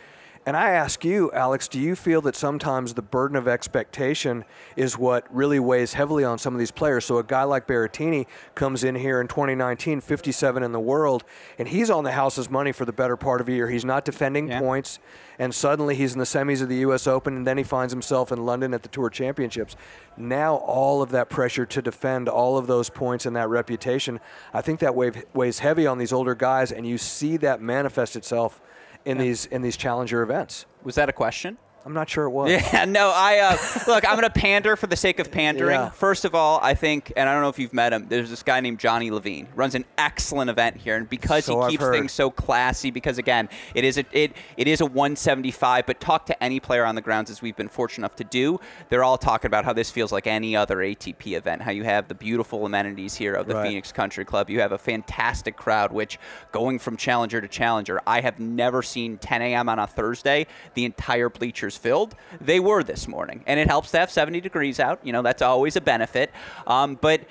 And 0.43 0.57
I 0.57 0.71
ask 0.71 1.05
you, 1.05 1.31
Alex, 1.33 1.67
do 1.67 1.79
you 1.79 1.95
feel 1.95 2.19
that 2.21 2.35
sometimes 2.35 2.95
the 2.95 3.03
burden 3.03 3.37
of 3.37 3.47
expectation 3.47 4.43
is 4.75 4.97
what 4.97 5.23
really 5.33 5.59
weighs 5.59 5.93
heavily 5.93 6.23
on 6.23 6.39
some 6.39 6.55
of 6.55 6.59
these 6.59 6.71
players? 6.71 7.05
So 7.05 7.19
a 7.19 7.23
guy 7.23 7.43
like 7.43 7.67
Berrettini 7.67 8.25
comes 8.55 8.83
in 8.83 8.95
here 8.95 9.21
in 9.21 9.27
2019, 9.27 10.01
57 10.01 10.63
in 10.63 10.71
the 10.71 10.79
world, 10.79 11.23
and 11.59 11.67
he's 11.67 11.91
on 11.91 12.03
the 12.03 12.13
house's 12.13 12.49
money 12.49 12.71
for 12.71 12.85
the 12.85 12.91
better 12.91 13.15
part 13.15 13.39
of 13.39 13.49
a 13.49 13.51
year. 13.51 13.69
He's 13.69 13.85
not 13.85 14.03
defending 14.03 14.47
Yeah. 14.47 14.59
points, 14.59 14.97
and 15.37 15.53
suddenly 15.53 15.93
he's 15.95 16.13
in 16.13 16.19
the 16.19 16.25
semis 16.25 16.63
of 16.63 16.69
the 16.69 16.77
U.S. 16.77 17.05
Open, 17.05 17.35
and 17.37 17.45
then 17.45 17.59
he 17.59 17.63
finds 17.63 17.93
himself 17.93 18.31
in 18.31 18.43
London 18.43 18.73
at 18.73 18.81
the 18.81 18.89
Tour 18.89 19.11
Championships. 19.11 19.75
Now 20.17 20.55
all 20.55 21.03
of 21.03 21.11
that 21.11 21.29
pressure 21.29 21.67
to 21.67 21.83
defend 21.83 22.27
all 22.27 22.57
of 22.57 22.65
those 22.65 22.89
points 22.89 23.27
and 23.27 23.35
that 23.35 23.47
reputation, 23.49 24.19
I 24.55 24.61
think 24.61 24.79
that 24.79 24.95
weighs 24.95 25.59
heavy 25.59 25.85
on 25.85 25.99
these 25.99 26.11
older 26.11 26.33
guys, 26.33 26.71
and 26.71 26.87
you 26.87 26.97
see 26.97 27.37
that 27.37 27.61
manifest 27.61 28.15
itself 28.15 28.59
in 29.05 29.17
these 29.17 29.45
in 29.47 29.61
these 29.61 29.77
challenger 29.77 30.21
events. 30.21 30.65
Was 30.83 30.95
that 30.95 31.09
a 31.09 31.13
question? 31.13 31.57
I'm 31.85 31.93
not 31.93 32.09
sure 32.09 32.25
it 32.25 32.29
was. 32.29 32.51
Yeah, 32.51 32.85
no, 32.87 33.11
I 33.13 33.39
uh, 33.39 33.57
look. 33.87 34.05
I'm 34.07 34.15
going 34.19 34.29
to 34.31 34.39
pander 34.39 34.75
for 34.75 34.87
the 34.87 34.95
sake 34.95 35.19
of 35.19 35.31
pandering. 35.31 35.75
Yeah. 35.79 35.89
First 35.89 36.25
of 36.25 36.35
all, 36.35 36.59
I 36.61 36.73
think, 36.75 37.11
and 37.15 37.27
I 37.27 37.33
don't 37.33 37.41
know 37.41 37.49
if 37.49 37.57
you've 37.59 37.73
met 37.73 37.91
him. 37.93 38.07
There's 38.07 38.29
this 38.29 38.43
guy 38.43 38.59
named 38.59 38.79
Johnny 38.79 39.09
Levine. 39.09 39.47
Runs 39.55 39.73
an 39.75 39.85
excellent 39.97 40.49
event 40.49 40.77
here, 40.77 40.95
and 40.95 41.09
because 41.09 41.45
So 41.45 41.57
he 41.59 41.63
I've 41.65 41.69
keeps 41.71 41.83
heard. 41.83 41.93
things 41.93 42.11
so 42.11 42.29
classy, 42.29 42.91
because 42.91 43.17
again, 43.17 43.49
it 43.73 43.83
is 43.83 43.97
a 43.97 44.05
it 44.11 44.33
it 44.57 44.67
is 44.67 44.81
a 44.81 44.85
175. 44.85 45.85
But 45.85 45.99
talk 45.99 46.25
to 46.27 46.43
any 46.43 46.59
player 46.59 46.85
on 46.85 46.95
the 46.95 47.01
grounds, 47.01 47.29
as 47.31 47.41
we've 47.41 47.55
been 47.55 47.69
fortunate 47.69 48.01
enough 48.05 48.15
to 48.17 48.23
do. 48.23 48.59
They're 48.89 49.03
all 49.03 49.17
talking 49.17 49.47
about 49.47 49.65
how 49.65 49.73
this 49.73 49.89
feels 49.89 50.11
like 50.11 50.27
any 50.27 50.55
other 50.55 50.77
ATP 50.77 51.35
event. 51.35 51.61
How 51.63 51.71
you 51.71 51.83
have 51.83 52.07
the 52.07 52.15
beautiful 52.15 52.65
amenities 52.65 53.15
here 53.15 53.33
of 53.33 53.47
the 53.47 53.55
Right. 53.55 53.67
Phoenix 53.67 53.91
Country 53.91 54.23
Club. 54.25 54.49
You 54.49 54.61
have 54.61 54.71
a 54.71 54.77
fantastic 54.77 55.57
crowd, 55.57 55.91
which 55.91 56.19
going 56.51 56.79
from 56.79 56.95
challenger 56.97 57.41
to 57.41 57.47
challenger, 57.47 58.01
I 58.07 58.21
have 58.21 58.39
never 58.39 58.81
seen 58.81 59.17
10 59.17 59.41
a.m. 59.41 59.67
on 59.67 59.79
a 59.79 59.87
Thursday, 59.87 60.47
the 60.75 60.85
entire 60.85 61.29
bleachers 61.29 61.70
filled. 61.77 62.15
They 62.39 62.59
were 62.59 62.83
this 62.83 63.07
morning. 63.07 63.43
And 63.47 63.59
it 63.59 63.67
helps 63.67 63.91
to 63.91 63.99
have 63.99 64.11
70 64.11 64.41
degrees 64.41 64.79
out. 64.79 64.99
You 65.03 65.13
know, 65.13 65.21
that's 65.21 65.41
always 65.41 65.75
a 65.75 65.81
benefit. 65.81 66.31
Um, 66.67 66.95
but 67.01 67.21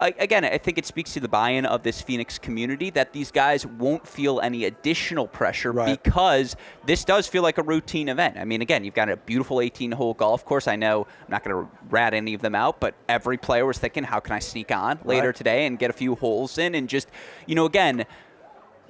again, 0.00 0.44
I 0.44 0.58
think 0.58 0.76
it 0.76 0.84
speaks 0.84 1.14
to 1.14 1.20
the 1.20 1.28
buy-in 1.28 1.64
of 1.64 1.82
this 1.82 2.02
Phoenix 2.02 2.36
community 2.38 2.90
that 2.90 3.12
these 3.12 3.30
guys 3.30 3.64
won't 3.64 4.06
feel 4.06 4.40
any 4.40 4.64
additional 4.66 5.26
pressure 5.26 5.72
Right. 5.72 6.02
because 6.02 6.56
this 6.84 7.04
does 7.04 7.26
feel 7.26 7.42
like 7.42 7.56
a 7.58 7.62
routine 7.62 8.08
event. 8.08 8.36
I 8.36 8.44
mean, 8.44 8.60
again, 8.60 8.84
you've 8.84 8.94
got 8.94 9.08
a 9.08 9.16
beautiful 9.16 9.58
18-hole 9.58 10.14
golf 10.14 10.44
course. 10.44 10.68
I 10.68 10.76
know 10.76 11.06
I'm 11.22 11.30
not 11.30 11.44
going 11.44 11.56
to 11.64 11.70
rat 11.88 12.12
any 12.12 12.34
of 12.34 12.42
them 12.42 12.54
out, 12.54 12.80
but 12.80 12.94
every 13.08 13.38
player 13.38 13.64
was 13.64 13.78
thinking, 13.78 14.02
how 14.04 14.20
can 14.20 14.34
I 14.34 14.40
sneak 14.40 14.70
on 14.72 14.98
later 15.04 15.28
Right. 15.28 15.36
today 15.36 15.66
and 15.66 15.78
get 15.78 15.88
a 15.90 15.94
few 15.94 16.16
holes 16.16 16.58
in 16.58 16.74
and 16.74 16.88
just, 16.88 17.08
you 17.46 17.54
know, 17.54 17.64
again. 17.64 18.04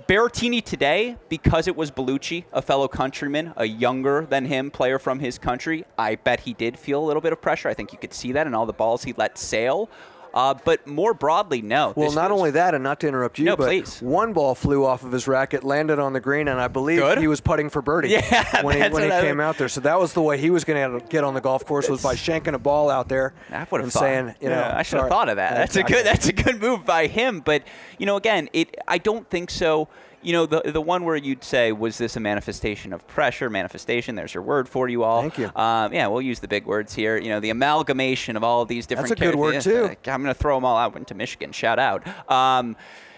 Berrettini 0.07 0.63
today, 0.63 1.17
because 1.31 1.67
it 1.67 1.77
was 1.77 1.91
Bellucci, 1.91 2.45
a 2.53 2.61
fellow 2.61 2.89
countryman, 2.89 3.55
a 3.57 3.65
younger 3.65 4.27
than 4.29 4.45
him 4.45 4.71
player 4.71 4.99
from 4.99 5.19
his 5.19 5.39
country, 5.39 5.87
I 5.97 6.17
bet 6.17 6.41
he 6.41 6.53
did 6.53 6.79
feel 6.79 7.03
a 7.03 7.07
little 7.07 7.23
bit 7.23 7.33
of 7.33 7.41
pressure. 7.41 7.71
I 7.71 7.75
think 7.75 7.91
you 7.91 7.99
could 7.99 8.13
see 8.13 8.33
that 8.33 8.47
in 8.47 8.55
all 8.55 8.67
the 8.67 8.75
balls 8.75 9.05
he 9.05 9.15
let 9.15 9.39
sail. 9.39 9.89
Uh, 10.35 10.53
but 10.65 10.85
more 10.85 11.15
broadly, 11.15 11.63
no. 11.63 11.93
Well, 11.95 12.11
not 12.11 12.29
feels- 12.29 12.39
only 12.41 12.51
that, 12.51 12.75
and 12.75 12.83
not 12.83 12.99
to 13.01 13.09
interrupt 13.09 13.39
you, 13.39 13.45
No, 13.45 13.57
but 13.57 13.67
please. 13.69 14.03
one 14.03 14.33
ball 14.33 14.57
flew 14.57 14.85
off 14.85 15.05
of 15.05 15.13
his 15.13 15.29
racket, 15.29 15.63
landed 15.63 16.01
on 16.01 16.13
the 16.13 16.19
green, 16.19 16.49
and 16.49 16.61
I 16.61 16.67
believe 16.67 16.99
Good. 16.99 17.19
he 17.19 17.29
was 17.29 17.41
putting 17.41 17.71
for 17.71 17.81
birdie 17.81 18.09
Yeah, 18.11 18.63
when 18.63 18.83
he, 18.83 18.89
when 18.89 19.05
he 19.05 19.09
came 19.11 19.39
out 19.39 19.59
there. 19.59 19.69
So 19.69 19.81
that 19.83 19.99
was 20.01 20.13
the 20.13 20.23
way 20.23 20.37
he 20.37 20.51
was 20.51 20.65
going 20.65 21.01
to 21.01 21.07
get 21.07 21.23
on 21.23 21.35
the 21.35 21.41
golf 21.41 21.65
course 21.65 21.89
was 21.89 22.03
by 22.03 22.15
shanking 22.17 22.55
a 22.55 22.59
ball 22.59 22.91
out 22.91 23.09
there 23.09 23.33
I 23.51 23.59
would 23.71 23.79
have 23.81 23.85
and 23.85 23.93
thought. 23.93 24.01
saying, 24.01 24.35
you 24.41 24.49
know, 24.49 24.57
Yeah, 24.57 24.77
I 24.77 24.83
should 24.83 24.99
have 24.99 25.09
thought 25.09 25.29
of 25.29 25.37
that. 25.37 25.53
Yeah, 25.53 25.59
That's 25.59 25.77
a 25.77 25.83
good. 25.85 26.05
That's 26.05 26.27
a 26.27 26.33
good 26.33 26.61
move 26.61 26.85
by 26.85 27.07
him. 27.07 27.39
But 27.41 27.63
you 27.99 28.07
know, 28.07 28.17
again, 28.17 28.49
it. 28.53 28.75
I 28.89 28.99
don't 28.99 29.31
think 29.31 29.51
so. 29.51 29.89
You 30.25 30.33
know, 30.33 30.47
the 30.47 30.73
the 30.73 30.81
one 30.81 31.05
where 31.05 31.17
you'd 31.17 31.45
say, 31.45 31.71
was 31.73 31.99
this 31.99 32.17
a 32.17 32.21
manifestation 32.21 32.93
of 32.93 33.07
pressure? 33.07 33.51
Manifestation. 33.51 34.15
There's 34.15 34.35
your 34.35 34.43
word 34.43 34.69
for 34.69 34.89
you 34.89 35.03
all. 35.03 35.21
Thank 35.21 35.39
you. 35.39 35.51
Um, 35.55 35.93
yeah, 35.93 36.07
we'll 36.07 36.23
use 36.23 36.41
the 36.41 36.49
big 36.49 36.67
words 36.67 36.95
here. 36.95 37.17
You 37.17 37.29
know, 37.29 37.41
the 37.41 37.51
amalgamation 37.51 38.37
of 38.37 38.43
all 38.43 38.63
of 38.63 38.69
these 38.69 38.87
different. 38.87 39.11
That's 39.11 39.21
a 39.21 39.25
good 39.25 39.35
word, 39.35 39.61
too. 39.61 39.95
I'm 40.07 40.23
going 40.23 40.35
to 40.35 40.35
throw 40.35 40.57
them 40.57 40.65
all 40.65 40.77
out. 40.77 40.95
Went 40.95 41.09
to 41.09 41.15
Michigan. 41.15 41.53
Shout 41.53 41.79
out. 41.79 42.07
Um, 42.31 42.77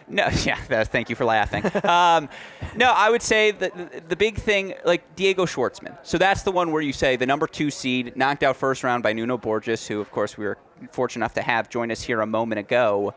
no, 0.09 0.29
yeah, 0.45 0.59
that, 0.69 0.89
thank 0.89 1.11
you 1.11 1.17
for 1.17 1.25
laughing. 1.25 1.65
um, 1.85 2.29
no, 2.77 2.93
I 2.93 3.11
would 3.11 3.23
say 3.23 3.51
that 3.53 3.77
the, 3.77 4.03
the 4.09 4.17
big 4.17 4.37
thing, 4.37 4.75
like 4.85 5.17
Diego 5.17 5.47
Schwartzman. 5.47 5.97
So 6.03 6.19
that's 6.19 6.43
the 6.43 6.53
one 6.53 6.73
where 6.73 6.83
you 6.83 6.93
say 6.93 7.17
the 7.17 7.27
number 7.27 7.47
two 7.47 7.71
seed, 7.71 8.17
knocked 8.17 8.43
out 8.43 8.57
first 8.57 8.85
round 8.85 9.03
by 9.03 9.13
Nuno 9.13 9.39
Borges, 9.39 9.87
who, 9.87 10.01
of 10.01 10.11
course, 10.11 10.37
we 10.39 10.45
were 10.45 10.59
fortunate 10.91 11.25
enough 11.25 11.35
to 11.35 11.43
have 11.43 11.69
join 11.69 11.91
us 11.91 12.03
here 12.03 12.21
a 12.21 12.27
moment 12.27 12.59
ago. 12.59 13.15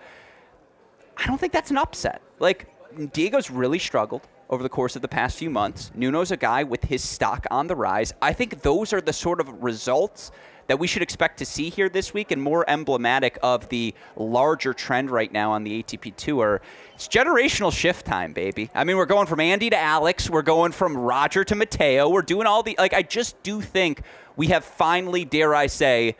I 1.17 1.27
don't 1.27 1.37
think 1.37 1.53
that's 1.53 1.71
an 1.71 1.77
upset. 1.77 2.21
Like, 2.39 2.67
Diego's 3.13 3.49
really 3.49 3.79
struggled 3.79 4.27
over 4.49 4.63
the 4.63 4.69
course 4.69 4.95
of 4.95 5.01
the 5.01 5.07
past 5.07 5.37
few 5.37 5.49
months. 5.49 5.91
Nuno's 5.93 6.31
a 6.31 6.37
guy 6.37 6.63
with 6.63 6.85
his 6.85 7.03
stock 7.03 7.45
on 7.51 7.67
the 7.67 7.75
rise. 7.75 8.13
I 8.21 8.33
think 8.33 8.61
those 8.61 8.93
are 8.93 9.01
the 9.01 9.13
sort 9.13 9.39
of 9.39 9.63
results 9.63 10.31
that 10.67 10.77
we 10.77 10.85
should 10.85 11.01
expect 11.01 11.39
to 11.39 11.45
see 11.45 11.69
here 11.69 11.89
this 11.89 12.13
week 12.13 12.29
and 12.29 12.41
more 12.41 12.63
emblematic 12.69 13.39
of 13.41 13.67
the 13.69 13.93
larger 14.15 14.71
trend 14.71 15.09
right 15.09 15.31
now 15.31 15.51
on 15.51 15.63
the 15.63 15.81
ATP 15.81 16.15
Tour. 16.15 16.61
It's 16.93 17.07
generational 17.07 17.73
shift 17.73 18.05
time, 18.05 18.33
baby. 18.33 18.69
I 18.75 18.83
mean, 18.83 18.97
we're 18.97 19.07
going 19.07 19.25
from 19.25 19.39
Andy 19.39 19.71
to 19.71 19.77
Alex, 19.77 20.29
we're 20.29 20.43
going 20.43 20.71
from 20.71 20.95
Roger 20.95 21.43
to 21.43 21.55
Matteo. 21.55 22.07
We're 22.09 22.21
doing 22.21 22.45
all 22.45 22.61
the 22.61 22.75
like 22.77 22.93
I 22.93 23.01
just 23.01 23.41
do 23.41 23.61
think 23.61 24.01
we 24.35 24.47
have 24.47 24.63
finally, 24.63 25.25
dare 25.25 25.55
I 25.55 25.67
say, 25.67 26.15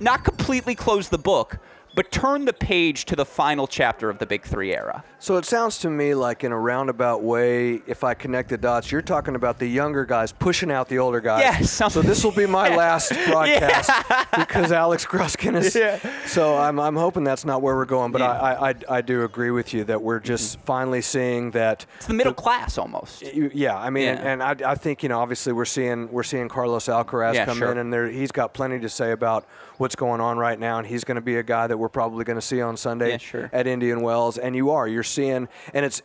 not 0.00 0.24
completely 0.24 0.74
closed 0.74 1.10
the 1.10 1.18
book, 1.18 1.58
but 1.96 2.12
turn 2.12 2.44
the 2.44 2.52
page 2.52 3.06
to 3.06 3.16
the 3.16 3.24
final 3.24 3.66
chapter 3.66 4.10
of 4.10 4.18
the 4.18 4.26
Big 4.26 4.42
Three 4.44 4.74
era. 4.74 5.02
So 5.18 5.38
it 5.38 5.46
sounds 5.46 5.78
to 5.78 5.90
me 5.90 6.14
like, 6.14 6.44
in 6.44 6.52
a 6.52 6.58
roundabout 6.58 7.22
way, 7.22 7.80
if 7.86 8.04
I 8.04 8.12
connect 8.12 8.50
the 8.50 8.58
dots, 8.58 8.92
you're 8.92 9.00
talking 9.00 9.34
about 9.34 9.58
the 9.58 9.66
younger 9.66 10.04
guys 10.04 10.30
pushing 10.30 10.70
out 10.70 10.90
the 10.90 10.98
older 10.98 11.20
guys. 11.20 11.40
Yeah, 11.40 11.60
So 11.88 12.02
this 12.02 12.22
will 12.22 12.32
be 12.32 12.44
my 12.44 12.68
last 12.76 13.12
broadcast 13.26 13.90
because 14.36 14.72
Alex 14.72 15.06
Gruskin 15.06 15.56
is. 15.56 15.74
Yeah. 15.74 15.98
So 16.26 16.58
I'm, 16.58 16.78
I'm 16.78 16.96
hoping 16.96 17.24
that's 17.24 17.46
not 17.46 17.62
where 17.62 17.74
we're 17.74 17.86
going, 17.86 18.12
but 18.12 18.20
Yeah. 18.20 18.30
I, 18.30 18.70
I, 18.70 18.74
I, 18.90 19.00
do 19.00 19.24
agree 19.24 19.50
with 19.50 19.72
you 19.72 19.84
that 19.84 20.02
we're 20.02 20.20
just 20.20 20.58
mm-hmm. 20.58 20.66
finally 20.66 21.00
seeing 21.00 21.50
that. 21.52 21.86
It's 21.96 22.06
the 22.06 22.14
middle 22.14 22.34
class 22.34 22.76
almost. 22.76 23.22
Yeah, 23.22 23.78
I 23.78 23.88
mean, 23.88 24.04
Yeah. 24.04 24.32
and, 24.32 24.42
I, 24.42 24.54
I 24.64 24.74
think 24.74 25.02
you 25.02 25.08
know, 25.08 25.18
obviously 25.18 25.54
we're 25.54 25.64
seeing 25.64 26.12
we're 26.12 26.22
seeing 26.22 26.48
Carlos 26.48 26.86
Alcaraz 26.86 27.34
Yeah, 27.34 27.46
come 27.46 27.58
sure. 27.58 27.72
in, 27.72 27.78
and 27.78 27.90
there, 27.90 28.08
he's 28.08 28.32
got 28.32 28.52
plenty 28.52 28.78
to 28.80 28.88
say 28.90 29.12
about 29.12 29.46
what's 29.78 29.96
going 29.96 30.20
on 30.20 30.38
right 30.38 30.58
now, 30.58 30.78
and 30.78 30.86
he's 30.86 31.04
going 31.04 31.16
to 31.16 31.20
be 31.20 31.36
a 31.36 31.42
guy 31.42 31.66
that 31.66 31.76
we're 31.76 31.85
we're 31.86 31.90
probably 31.90 32.24
going 32.24 32.36
to 32.36 32.42
see 32.42 32.60
on 32.60 32.76
Sunday 32.76 33.10
Yeah, 33.12 33.16
sure. 33.18 33.50
at 33.52 33.68
Indian 33.68 34.00
Wells. 34.00 34.38
And 34.38 34.56
you 34.56 34.70
are, 34.70 34.88
you're 34.88 35.04
seeing, 35.04 35.46
and 35.72 35.86
it's, 35.86 36.02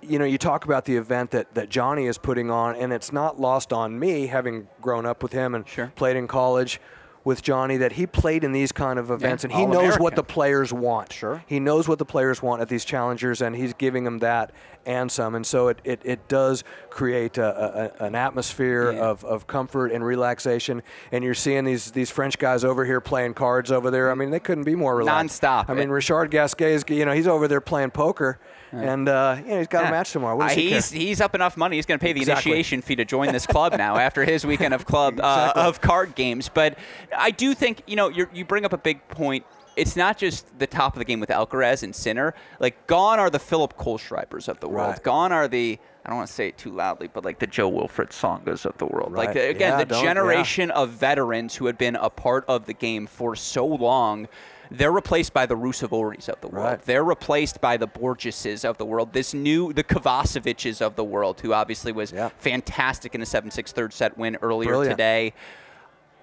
you 0.00 0.16
know, 0.20 0.24
you 0.24 0.38
talk 0.38 0.64
about 0.64 0.84
the 0.84 0.94
event 0.96 1.32
that, 1.32 1.52
that 1.56 1.70
Johnny 1.70 2.06
is 2.06 2.18
putting 2.18 2.52
on, 2.52 2.76
and 2.76 2.92
it's 2.92 3.12
not 3.12 3.40
lost 3.40 3.72
on 3.72 3.98
me, 3.98 4.28
having 4.28 4.68
grown 4.80 5.04
up 5.06 5.24
with 5.24 5.32
him 5.32 5.56
and 5.56 5.66
Sure. 5.66 5.92
played 5.96 6.14
in 6.16 6.28
college 6.28 6.80
with 7.24 7.42
Johnny, 7.42 7.78
that 7.78 7.92
he 7.92 8.06
played 8.06 8.44
in 8.44 8.52
these 8.52 8.70
kind 8.70 8.98
of 8.98 9.10
events, 9.10 9.44
and 9.44 9.52
he 9.52 9.64
knows 9.64 9.98
what 9.98 10.14
the 10.14 10.22
players 10.22 10.72
want. 10.72 11.12
Sure. 11.12 11.42
He 11.46 11.58
knows 11.58 11.88
what 11.88 11.98
the 11.98 12.04
players 12.04 12.42
want 12.42 12.60
at 12.60 12.68
these 12.68 12.84
challengers, 12.84 13.40
and 13.40 13.56
he's 13.56 13.72
giving 13.74 14.04
them 14.04 14.18
that 14.18 14.52
and 14.86 15.10
some. 15.10 15.34
And 15.34 15.46
so 15.46 15.68
it, 15.68 15.80
it, 15.84 16.02
it 16.04 16.28
does 16.28 16.62
create 16.90 17.38
a, 17.38 17.92
a, 17.98 18.04
an 18.04 18.14
atmosphere 18.14 18.92
Yeah. 18.92 19.00
of, 19.08 19.24
of 19.24 19.46
comfort 19.46 19.90
and 19.92 20.04
relaxation. 20.04 20.82
And 21.10 21.24
you're 21.24 21.32
seeing 21.32 21.64
these 21.64 21.90
these 21.92 22.10
French 22.10 22.38
guys 22.38 22.64
over 22.64 22.84
here 22.84 23.00
playing 23.00 23.32
cards 23.34 23.72
over 23.72 23.90
there. 23.90 24.10
I 24.10 24.14
mean, 24.14 24.28
they 24.30 24.40
couldn't 24.40 24.64
be 24.64 24.74
more 24.74 24.94
relaxed. 24.94 25.40
Nonstop. 25.42 25.70
I 25.70 25.74
mean, 25.74 25.88
Richard 25.88 26.30
Gasquet 26.30 26.74
is, 26.74 26.84
you 26.88 27.06
know, 27.06 27.12
he's 27.12 27.26
over 27.26 27.48
there 27.48 27.62
playing 27.62 27.92
poker, 27.92 28.38
and 28.72 29.08
uh, 29.08 29.36
you 29.42 29.50
know, 29.50 29.58
he's 29.58 29.66
got 29.68 29.82
Yeah. 29.82 29.88
a 29.88 29.90
match 29.92 30.12
tomorrow. 30.12 30.36
What 30.36 30.44
Uh, 30.44 30.48
does 30.48 30.56
he 30.56 30.68
care? 30.68 30.74
he's 30.76 30.90
he's 30.90 31.20
up 31.20 31.34
enough 31.34 31.56
money. 31.56 31.76
He's 31.76 31.86
going 31.86 31.98
to 31.98 32.04
pay 32.04 32.12
the 32.12 32.20
Exactly. 32.20 32.52
initiation 32.52 32.82
fee 32.82 32.96
to 32.96 33.04
join 33.04 33.32
this 33.32 33.46
club 33.46 33.74
now 33.76 33.96
after 33.96 34.24
his 34.24 34.44
weekend 34.46 34.74
of 34.74 34.84
club 34.86 35.20
uh, 35.20 35.46
Exactly. 35.52 35.62
of 35.62 35.80
card 35.80 36.14
games. 36.14 36.48
But 36.48 36.78
I 37.16 37.30
do 37.30 37.54
think 37.54 37.82
you 37.86 37.96
know 37.96 38.08
you 38.08 38.28
you 38.32 38.44
bring 38.44 38.64
up 38.64 38.72
a 38.72 38.78
big 38.78 39.06
point. 39.08 39.44
It's 39.76 39.96
not 39.96 40.18
just 40.18 40.56
the 40.60 40.68
top 40.68 40.94
of 40.94 40.98
the 41.00 41.04
game 41.04 41.18
with 41.18 41.30
Alcaraz 41.30 41.82
and 41.82 41.92
Sinner. 41.94 42.32
Like 42.60 42.86
gone 42.86 43.18
are 43.18 43.28
the 43.30 43.40
Philipp 43.40 43.76
Kohlschreibers 43.76 44.46
of 44.48 44.60
the 44.60 44.68
world. 44.68 44.90
Right. 44.90 45.02
Gone 45.02 45.32
are 45.32 45.48
the 45.48 45.78
I 46.06 46.10
don't 46.10 46.18
want 46.18 46.28
to 46.28 46.34
say 46.34 46.48
it 46.48 46.58
too 46.58 46.70
loudly, 46.70 47.08
but 47.08 47.24
like 47.24 47.38
the 47.38 47.46
Jo-Wilfried 47.46 48.10
Tsongas 48.10 48.66
of 48.66 48.76
the 48.76 48.84
world. 48.84 49.12
Like 49.14 49.28
Right. 49.28 49.34
the, 49.34 49.48
again, 49.48 49.70
Yeah, 49.72 49.76
the 49.78 49.84
don't- 49.86 50.02
yeah. 50.04 50.08
generation 50.10 50.70
of 50.70 50.90
veterans 50.90 51.54
who 51.56 51.64
had 51.64 51.78
been 51.78 51.96
a 51.96 52.10
part 52.10 52.44
of 52.46 52.66
the 52.66 52.74
game 52.74 53.06
for 53.06 53.34
so 53.34 53.64
long. 53.66 54.28
They're 54.70 54.92
replaced 54.92 55.32
by 55.32 55.46
the 55.46 55.56
Ruusuvuoris 55.56 56.28
of 56.28 56.40
the 56.40 56.48
world. 56.48 56.64
Right. 56.66 56.80
They're 56.84 57.04
replaced 57.04 57.60
by 57.60 57.76
the 57.76 57.88
Borgeses 57.88 58.64
of 58.64 58.78
the 58.78 58.84
world. 58.84 59.12
This 59.12 59.34
new, 59.34 59.72
the 59.72 59.84
Kovaceviches 59.84 60.80
of 60.80 60.96
the 60.96 61.04
world, 61.04 61.40
who 61.40 61.52
obviously 61.52 61.92
was 61.92 62.12
Yeah. 62.12 62.30
fantastic 62.38 63.14
in 63.14 63.22
a 63.22 63.26
7-6 63.26 63.72
third 63.72 63.92
set 63.92 64.16
win 64.18 64.36
earlier 64.42 64.70
Brilliant. 64.70 64.92
today. 64.98 65.32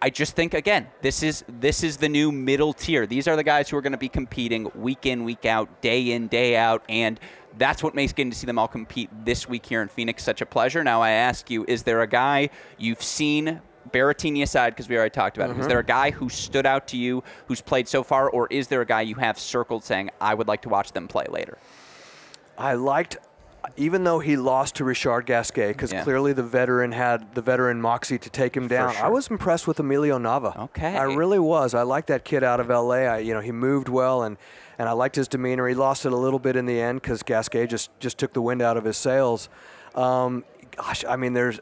I 0.04 0.10
just 0.10 0.36
think 0.36 0.56
again, 0.56 0.88
this 1.04 1.22
is 1.22 1.44
this 1.48 1.84
is 1.84 1.98
the 1.98 2.10
new 2.10 2.32
middle 2.32 2.74
tier. 2.74 3.06
These 3.06 3.28
are 3.28 3.36
the 3.36 3.44
guys 3.44 3.70
who 3.70 3.78
are 3.78 3.82
going 3.82 3.92
to 3.92 4.00
be 4.00 4.10
competing 4.10 4.72
week 4.74 5.06
in, 5.06 5.24
week 5.24 5.46
out, 5.46 5.80
day 5.82 6.12
in, 6.14 6.28
day 6.28 6.56
out, 6.56 6.84
and 6.90 7.20
that's 7.58 7.84
what 7.84 7.94
makes 7.94 8.12
getting 8.12 8.32
to 8.32 8.38
see 8.38 8.48
them 8.48 8.58
all 8.58 8.68
compete 8.68 9.12
this 9.26 9.48
week 9.48 9.64
here 9.64 9.80
in 9.82 9.88
Phoenix 9.90 10.24
such 10.24 10.42
a 10.42 10.46
pleasure. 10.48 10.84
Now 10.84 11.04
I 11.04 11.12
ask 11.12 11.52
you, 11.52 11.66
is 11.68 11.84
there 11.84 12.02
a 12.02 12.08
guy 12.08 12.50
you've 12.80 13.04
seen 13.04 13.62
Berrettini 13.92 14.44
aside, 14.44 14.72
because 14.72 14.88
we 14.88 14.96
already 14.96 15.10
talked 15.12 15.38
about 15.38 15.50
him, 15.50 15.60
is 15.60 15.68
there 15.68 15.80
a 15.80 15.84
guy 15.84 16.12
who 16.12 16.30
stood 16.30 16.66
out 16.66 16.88
to 16.90 16.98
you 16.98 17.24
who's 17.48 17.62
played 17.62 17.88
so 17.88 18.04
far, 18.04 18.30
or 18.30 18.48
is 18.52 18.68
there 18.68 18.82
a 18.82 18.86
guy 18.86 19.02
you 19.02 19.16
have 19.16 19.40
circled 19.40 19.84
saying, 19.84 20.10
I 20.20 20.34
would 20.34 20.48
like 20.48 20.62
to 20.64 20.70
watch 20.70 20.92
them 20.92 21.08
play 21.08 21.26
later? 21.30 21.58
I 22.58 22.74
liked, 22.76 23.18
even 23.78 24.04
though 24.04 24.20
he 24.20 24.38
lost 24.38 24.76
to 24.76 24.84
Richard 24.86 25.26
Gasquet, 25.26 25.70
because 25.70 25.92
Yeah. 25.92 26.04
clearly 26.04 26.34
the 26.34 26.44
veteran 26.44 26.92
had 26.92 27.34
the 27.34 27.42
veteran 27.42 27.82
moxie 27.82 28.18
to 28.20 28.30
take 28.30 28.56
him 28.56 28.68
down. 28.68 28.94
sure. 28.94 29.06
I 29.06 29.10
was 29.10 29.28
impressed 29.30 29.68
with 29.68 29.80
Emilio 29.80 30.18
Nava. 30.20 30.56
Okay. 30.58 30.96
I 30.98 31.04
really 31.04 31.40
was. 31.40 31.74
I 31.74 31.82
liked 31.82 32.08
that 32.08 32.24
kid 32.24 32.44
out 32.44 32.60
of 32.60 32.70
L.A. 32.70 33.08
I, 33.08 33.18
you 33.20 33.34
know, 33.34 33.40
he 33.40 33.52
moved 33.52 33.90
well, 33.90 34.24
and 34.24 34.38
and 34.80 34.90
I 34.90 34.94
liked 34.94 35.16
his 35.16 35.28
demeanor. 35.28 35.68
He 35.68 35.76
lost 35.76 36.06
it 36.08 36.12
a 36.12 36.16
little 36.16 36.40
bit 36.40 36.56
in 36.56 36.66
the 36.66 36.80
end 36.82 37.02
because 37.02 37.22
Gasquet 37.24 37.68
just 37.68 37.90
just 38.00 38.18
took 38.18 38.34
the 38.34 38.42
wind 38.42 38.62
out 38.62 38.78
of 38.78 38.84
his 38.84 38.98
sails. 38.98 39.48
Um, 39.96 40.44
gosh, 40.76 41.04
I 41.08 41.16
mean, 41.16 41.34
there's. 41.34 41.60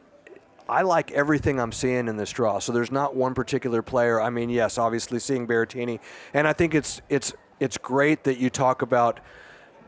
I 0.69 0.83
like 0.83 1.11
everything 1.11 1.59
I'm 1.59 1.71
seeing 1.71 2.07
in 2.07 2.15
this 2.17 2.31
draw. 2.31 2.59
So 2.59 2.71
there's 2.71 2.91
not 2.91 3.15
one 3.15 3.33
particular 3.33 3.81
player. 3.81 4.21
I 4.21 4.29
mean, 4.29 4.49
yes, 4.49 4.77
obviously 4.77 5.19
seeing 5.19 5.47
Berrettini, 5.47 5.99
and 6.33 6.47
I 6.47 6.53
think 6.53 6.75
it's 6.75 7.01
it's 7.09 7.33
it's 7.59 7.77
great 7.77 8.23
that 8.25 8.37
you 8.37 8.49
talk 8.49 8.81
about 8.81 9.19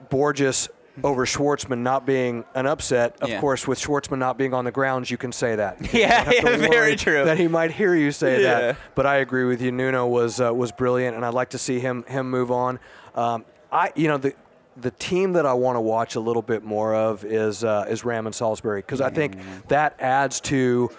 Borges 0.10 0.70
over 1.04 1.26
Schwartzman 1.26 1.80
not 1.80 2.06
being 2.06 2.44
an 2.54 2.66
upset. 2.68 3.16
Of 3.22 3.30
Yeah. 3.30 3.40
course, 3.40 3.66
with 3.68 3.80
Schwartzman 3.80 4.18
not 4.18 4.38
being 4.38 4.54
on 4.54 4.66
the 4.66 4.72
grounds, 4.72 5.10
you 5.10 5.18
can 5.18 5.32
say 5.32 5.56
that. 5.56 5.78
Yeah, 5.94 6.26
don't 6.26 6.34
have 6.46 6.58
to 6.58 6.62
yeah, 6.64 6.70
very 6.70 6.96
true. 6.98 7.24
That 7.24 7.38
he 7.38 7.48
might 7.48 7.72
hear 7.72 7.96
you 7.96 8.12
say 8.12 8.42
Yeah. 8.44 8.60
that. 8.60 8.78
But 8.96 9.06
I 9.06 9.18
agree 9.18 9.46
with 9.46 9.62
you. 9.62 9.72
Nuno 9.72 10.06
was 10.08 10.42
uh, 10.42 10.54
was 10.54 10.72
brilliant, 10.72 11.16
and 11.16 11.26
I'd 11.26 11.34
like 11.34 11.52
to 11.52 11.58
see 11.58 11.80
him 11.80 12.04
him 12.08 12.30
move 12.30 12.52
on. 12.52 12.80
Um, 13.16 13.46
I 13.72 13.92
you 13.96 14.08
know 14.10 14.18
the. 14.18 14.34
The 14.82 14.92
team 14.92 15.34
that 15.34 15.46
I 15.46 15.54
want 15.54 15.76
to 15.76 15.82
watch 15.82 16.16
a 16.16 16.20
little 16.20 16.42
bit 16.42 16.64
more 16.64 16.96
of 16.96 17.24
is 17.24 17.64
uh, 17.64 17.86
is 17.88 18.04
Ram 18.04 18.26
and 18.26 18.34
Salisbury 18.36 18.82
because 18.82 19.00
I 19.02 19.10
think 19.12 19.36
Mm. 19.38 19.68
that 19.68 19.96
adds 20.00 20.40
to 20.42 20.90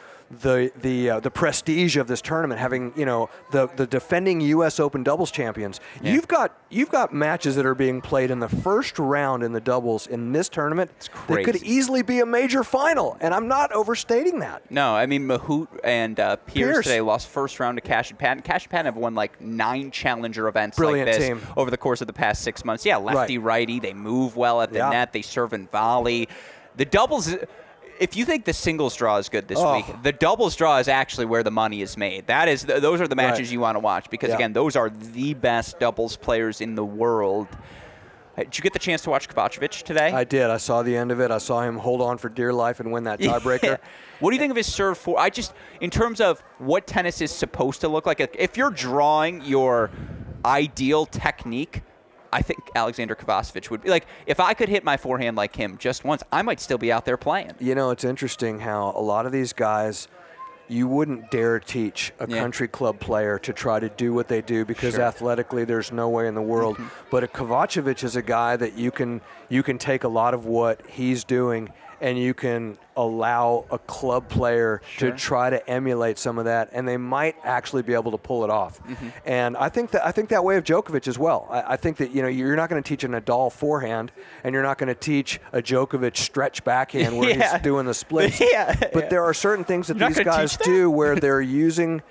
the 0.40 0.72
the 0.80 1.10
uh, 1.10 1.20
the 1.20 1.30
prestige 1.30 1.96
of 1.96 2.06
this 2.06 2.22
tournament 2.22 2.58
having 2.58 2.92
you 2.96 3.04
know 3.04 3.28
the 3.50 3.66
the 3.76 3.86
defending 3.86 4.40
U.S. 4.40 4.80
Open 4.80 5.02
doubles 5.02 5.30
champions. 5.30 5.78
You've 6.02 6.26
got 6.26 6.56
you've 6.70 6.88
got 6.90 7.12
matches 7.12 7.54
that 7.56 7.66
are 7.66 7.74
being 7.74 8.00
played 8.00 8.30
in 8.30 8.38
the 8.40 8.48
first 8.48 8.98
round 8.98 9.42
in 9.42 9.52
the 9.52 9.60
doubles 9.60 10.06
in 10.06 10.32
this 10.32 10.48
tournament 10.48 10.90
that 11.28 11.44
could 11.44 11.62
easily 11.62 12.02
be 12.02 12.20
a 12.20 12.26
major 12.26 12.64
final, 12.64 13.16
and 13.20 13.34
I'm 13.34 13.46
not 13.46 13.72
overstating 13.72 14.38
that. 14.38 14.70
No, 14.70 14.94
I 14.94 15.04
mean 15.06 15.22
Mahut 15.28 15.68
and 15.84 16.18
uh, 16.18 16.36
Pierce, 16.36 16.72
Pierce. 16.76 16.84
today 16.86 17.00
lost 17.02 17.28
first 17.28 17.60
round 17.60 17.76
to 17.76 17.82
Cash 17.82 18.10
and 18.10 18.18
Patten. 18.18 18.42
Cash 18.42 18.64
and 18.64 18.70
Patten 18.70 18.86
have 18.86 18.96
won 18.96 19.14
like 19.14 19.38
nine 19.40 19.90
challenger 19.90 20.48
events 20.48 20.78
Brilliant 20.78 21.08
like 21.08 21.18
this 21.18 21.28
team. 21.28 21.40
over 21.56 21.70
the 21.70 21.76
course 21.76 22.00
of 22.00 22.06
the 22.06 22.12
past 22.12 22.42
six 22.42 22.64
months. 22.64 22.86
Yeah, 22.86 22.96
lefty 22.96 23.36
righty, 23.36 23.80
they 23.80 23.92
move 23.92 24.36
well 24.36 24.62
at 24.62 24.70
the 24.72 24.78
Yeah. 24.78 24.90
net, 24.90 25.12
they 25.12 25.22
serve 25.22 25.52
and 25.52 25.70
volley. 25.70 26.28
The 26.76 26.86
doubles. 26.86 27.34
If 28.02 28.16
you 28.16 28.24
think 28.24 28.44
the 28.44 28.52
singles 28.52 28.96
draw 28.96 29.16
is 29.18 29.28
good 29.28 29.46
this 29.46 29.58
Oh. 29.60 29.76
week, 29.76 29.86
the 30.02 30.10
doubles 30.12 30.56
draw 30.56 30.78
is 30.78 30.88
actually 30.88 31.26
where 31.26 31.42
the 31.44 31.50
money 31.52 31.82
is 31.82 31.96
made. 31.96 32.26
That 32.26 32.48
is, 32.48 32.64
th- 32.64 32.82
those 32.82 33.00
are 33.00 33.06
the 33.06 33.14
matches 33.14 33.48
Right. 33.48 33.52
you 33.52 33.60
want 33.60 33.76
to 33.76 33.80
watch 33.80 34.10
because 34.10 34.30
Yeah. 34.30 34.34
again, 34.36 34.52
those 34.52 34.74
are 34.74 34.90
the 34.90 35.34
best 35.34 35.78
doubles 35.78 36.16
players 36.16 36.60
in 36.60 36.74
the 36.74 36.84
world. 36.84 37.46
Uh, 38.36 38.42
Did 38.42 38.58
you 38.58 38.62
get 38.62 38.72
the 38.72 38.78
chance 38.78 39.02
to 39.02 39.10
watch 39.10 39.28
Kovacevic 39.28 39.82
today? 39.84 40.10
I 40.10 40.24
did. 40.24 40.50
I 40.50 40.56
saw 40.56 40.82
the 40.82 40.96
end 40.96 41.12
of 41.12 41.20
it. 41.20 41.30
I 41.30 41.38
saw 41.38 41.60
him 41.62 41.76
hold 41.76 42.00
on 42.00 42.18
for 42.18 42.28
dear 42.28 42.52
life 42.52 42.80
and 42.80 42.90
win 42.90 43.04
that 43.04 43.20
tiebreaker. 43.20 43.62
Yeah. 43.62 43.76
What 44.20 44.30
do 44.30 44.36
you 44.36 44.40
think 44.40 44.50
of 44.50 44.56
his 44.56 44.72
serve 44.72 44.98
for? 44.98 45.18
I 45.20 45.30
just, 45.30 45.52
in 45.80 45.90
terms 45.90 46.20
of 46.20 46.42
what 46.58 46.86
tennis 46.86 47.20
is 47.20 47.30
supposed 47.30 47.80
to 47.82 47.88
look 47.88 48.04
like, 48.06 48.20
if 48.36 48.56
you're 48.56 48.70
drawing 48.70 49.44
your 49.44 49.90
ideal 50.44 51.06
technique, 51.06 51.82
I 52.32 52.42
think 52.42 52.70
Alexander 52.74 53.14
Kovacevic 53.14 53.70
would 53.70 53.82
be 53.82 53.90
like, 53.90 54.06
if 54.26 54.40
I 54.40 54.54
could 54.54 54.68
hit 54.68 54.84
my 54.84 54.96
forehand 54.96 55.36
like 55.36 55.54
him 55.54 55.76
just 55.78 56.04
once, 56.04 56.22
I 56.32 56.42
might 56.42 56.60
still 56.60 56.78
be 56.78 56.90
out 56.90 57.04
there 57.04 57.16
playing. 57.16 57.52
You 57.60 57.74
know, 57.74 57.90
it's 57.90 58.04
interesting 58.04 58.60
how 58.60 58.92
a 58.96 59.02
lot 59.02 59.26
of 59.26 59.32
these 59.32 59.52
guys, 59.52 60.08
you 60.68 60.88
wouldn't 60.88 61.30
dare 61.30 61.60
teach 61.60 62.12
a 62.18 62.26
Yeah. 62.28 62.38
country 62.40 62.68
club 62.68 62.98
player 63.00 63.38
to 63.40 63.52
try 63.52 63.78
to 63.80 63.90
do 63.90 64.14
what 64.14 64.28
they 64.28 64.40
do 64.40 64.64
because 64.64 64.94
Sure. 64.94 65.02
athletically 65.04 65.64
there's 65.64 65.92
no 65.92 66.08
way 66.08 66.26
in 66.26 66.34
the 66.34 66.40
world. 66.42 66.76
Mm-hmm. 66.76 66.88
But 67.10 67.24
a 67.24 67.26
Kovacevic 67.28 68.02
is 68.02 68.16
a 68.16 68.22
guy 68.22 68.56
that 68.56 68.74
you 68.78 68.90
can 68.90 69.20
you 69.50 69.62
can 69.62 69.76
take 69.76 70.02
a 70.04 70.08
lot 70.08 70.32
of 70.32 70.46
what 70.46 70.80
he's 70.88 71.24
doing 71.24 71.68
and 72.02 72.18
you 72.18 72.34
can 72.34 72.76
allow 72.96 73.64
a 73.70 73.78
club 73.78 74.28
player 74.28 74.82
Sure. 74.96 75.10
to 75.12 75.16
try 75.16 75.48
to 75.48 75.66
emulate 75.70 76.18
some 76.18 76.36
of 76.38 76.44
that, 76.44 76.68
and 76.72 76.86
they 76.86 76.98
might 76.98 77.36
actually 77.44 77.82
be 77.82 77.94
able 77.94 78.10
to 78.10 78.18
pull 78.18 78.44
it 78.44 78.50
off. 78.50 78.80
And 79.24 79.56
I 79.56 79.68
think 79.70 79.92
that 79.92 80.04
I 80.06 80.12
think 80.12 80.28
that 80.30 80.44
way 80.44 80.56
of 80.56 80.64
Djokovic 80.64 81.08
as 81.08 81.18
well. 81.18 81.46
I, 81.50 81.72
I 81.74 81.76
think 81.76 81.96
that 81.98 82.10
you 82.10 82.20
know 82.20 82.28
you're 82.28 82.56
not 82.56 82.68
going 82.68 82.82
to 82.82 82.86
teach 82.86 83.04
an 83.04 83.12
Nadal 83.12 83.50
forehand, 83.50 84.12
and 84.44 84.52
you're 84.52 84.62
not 84.62 84.76
going 84.78 84.88
to 84.88 84.94
teach 84.94 85.40
a 85.52 85.62
Djokovic 85.62 86.16
stretch 86.16 86.64
backhand 86.64 87.16
where 87.16 87.30
Yeah. 87.38 87.52
he's 87.52 87.62
doing 87.62 87.86
the 87.86 87.94
splits. 87.94 88.40
Yeah, 88.52 88.74
But 88.92 89.04
yeah. 89.04 89.08
there 89.08 89.24
are 89.24 89.32
certain 89.34 89.64
things 89.64 89.86
that 89.86 89.96
You're 89.96 90.08
these 90.10 90.20
guys 90.20 90.56
do 90.58 90.90
where 90.90 91.14
they're 91.16 91.40
using 91.40 92.02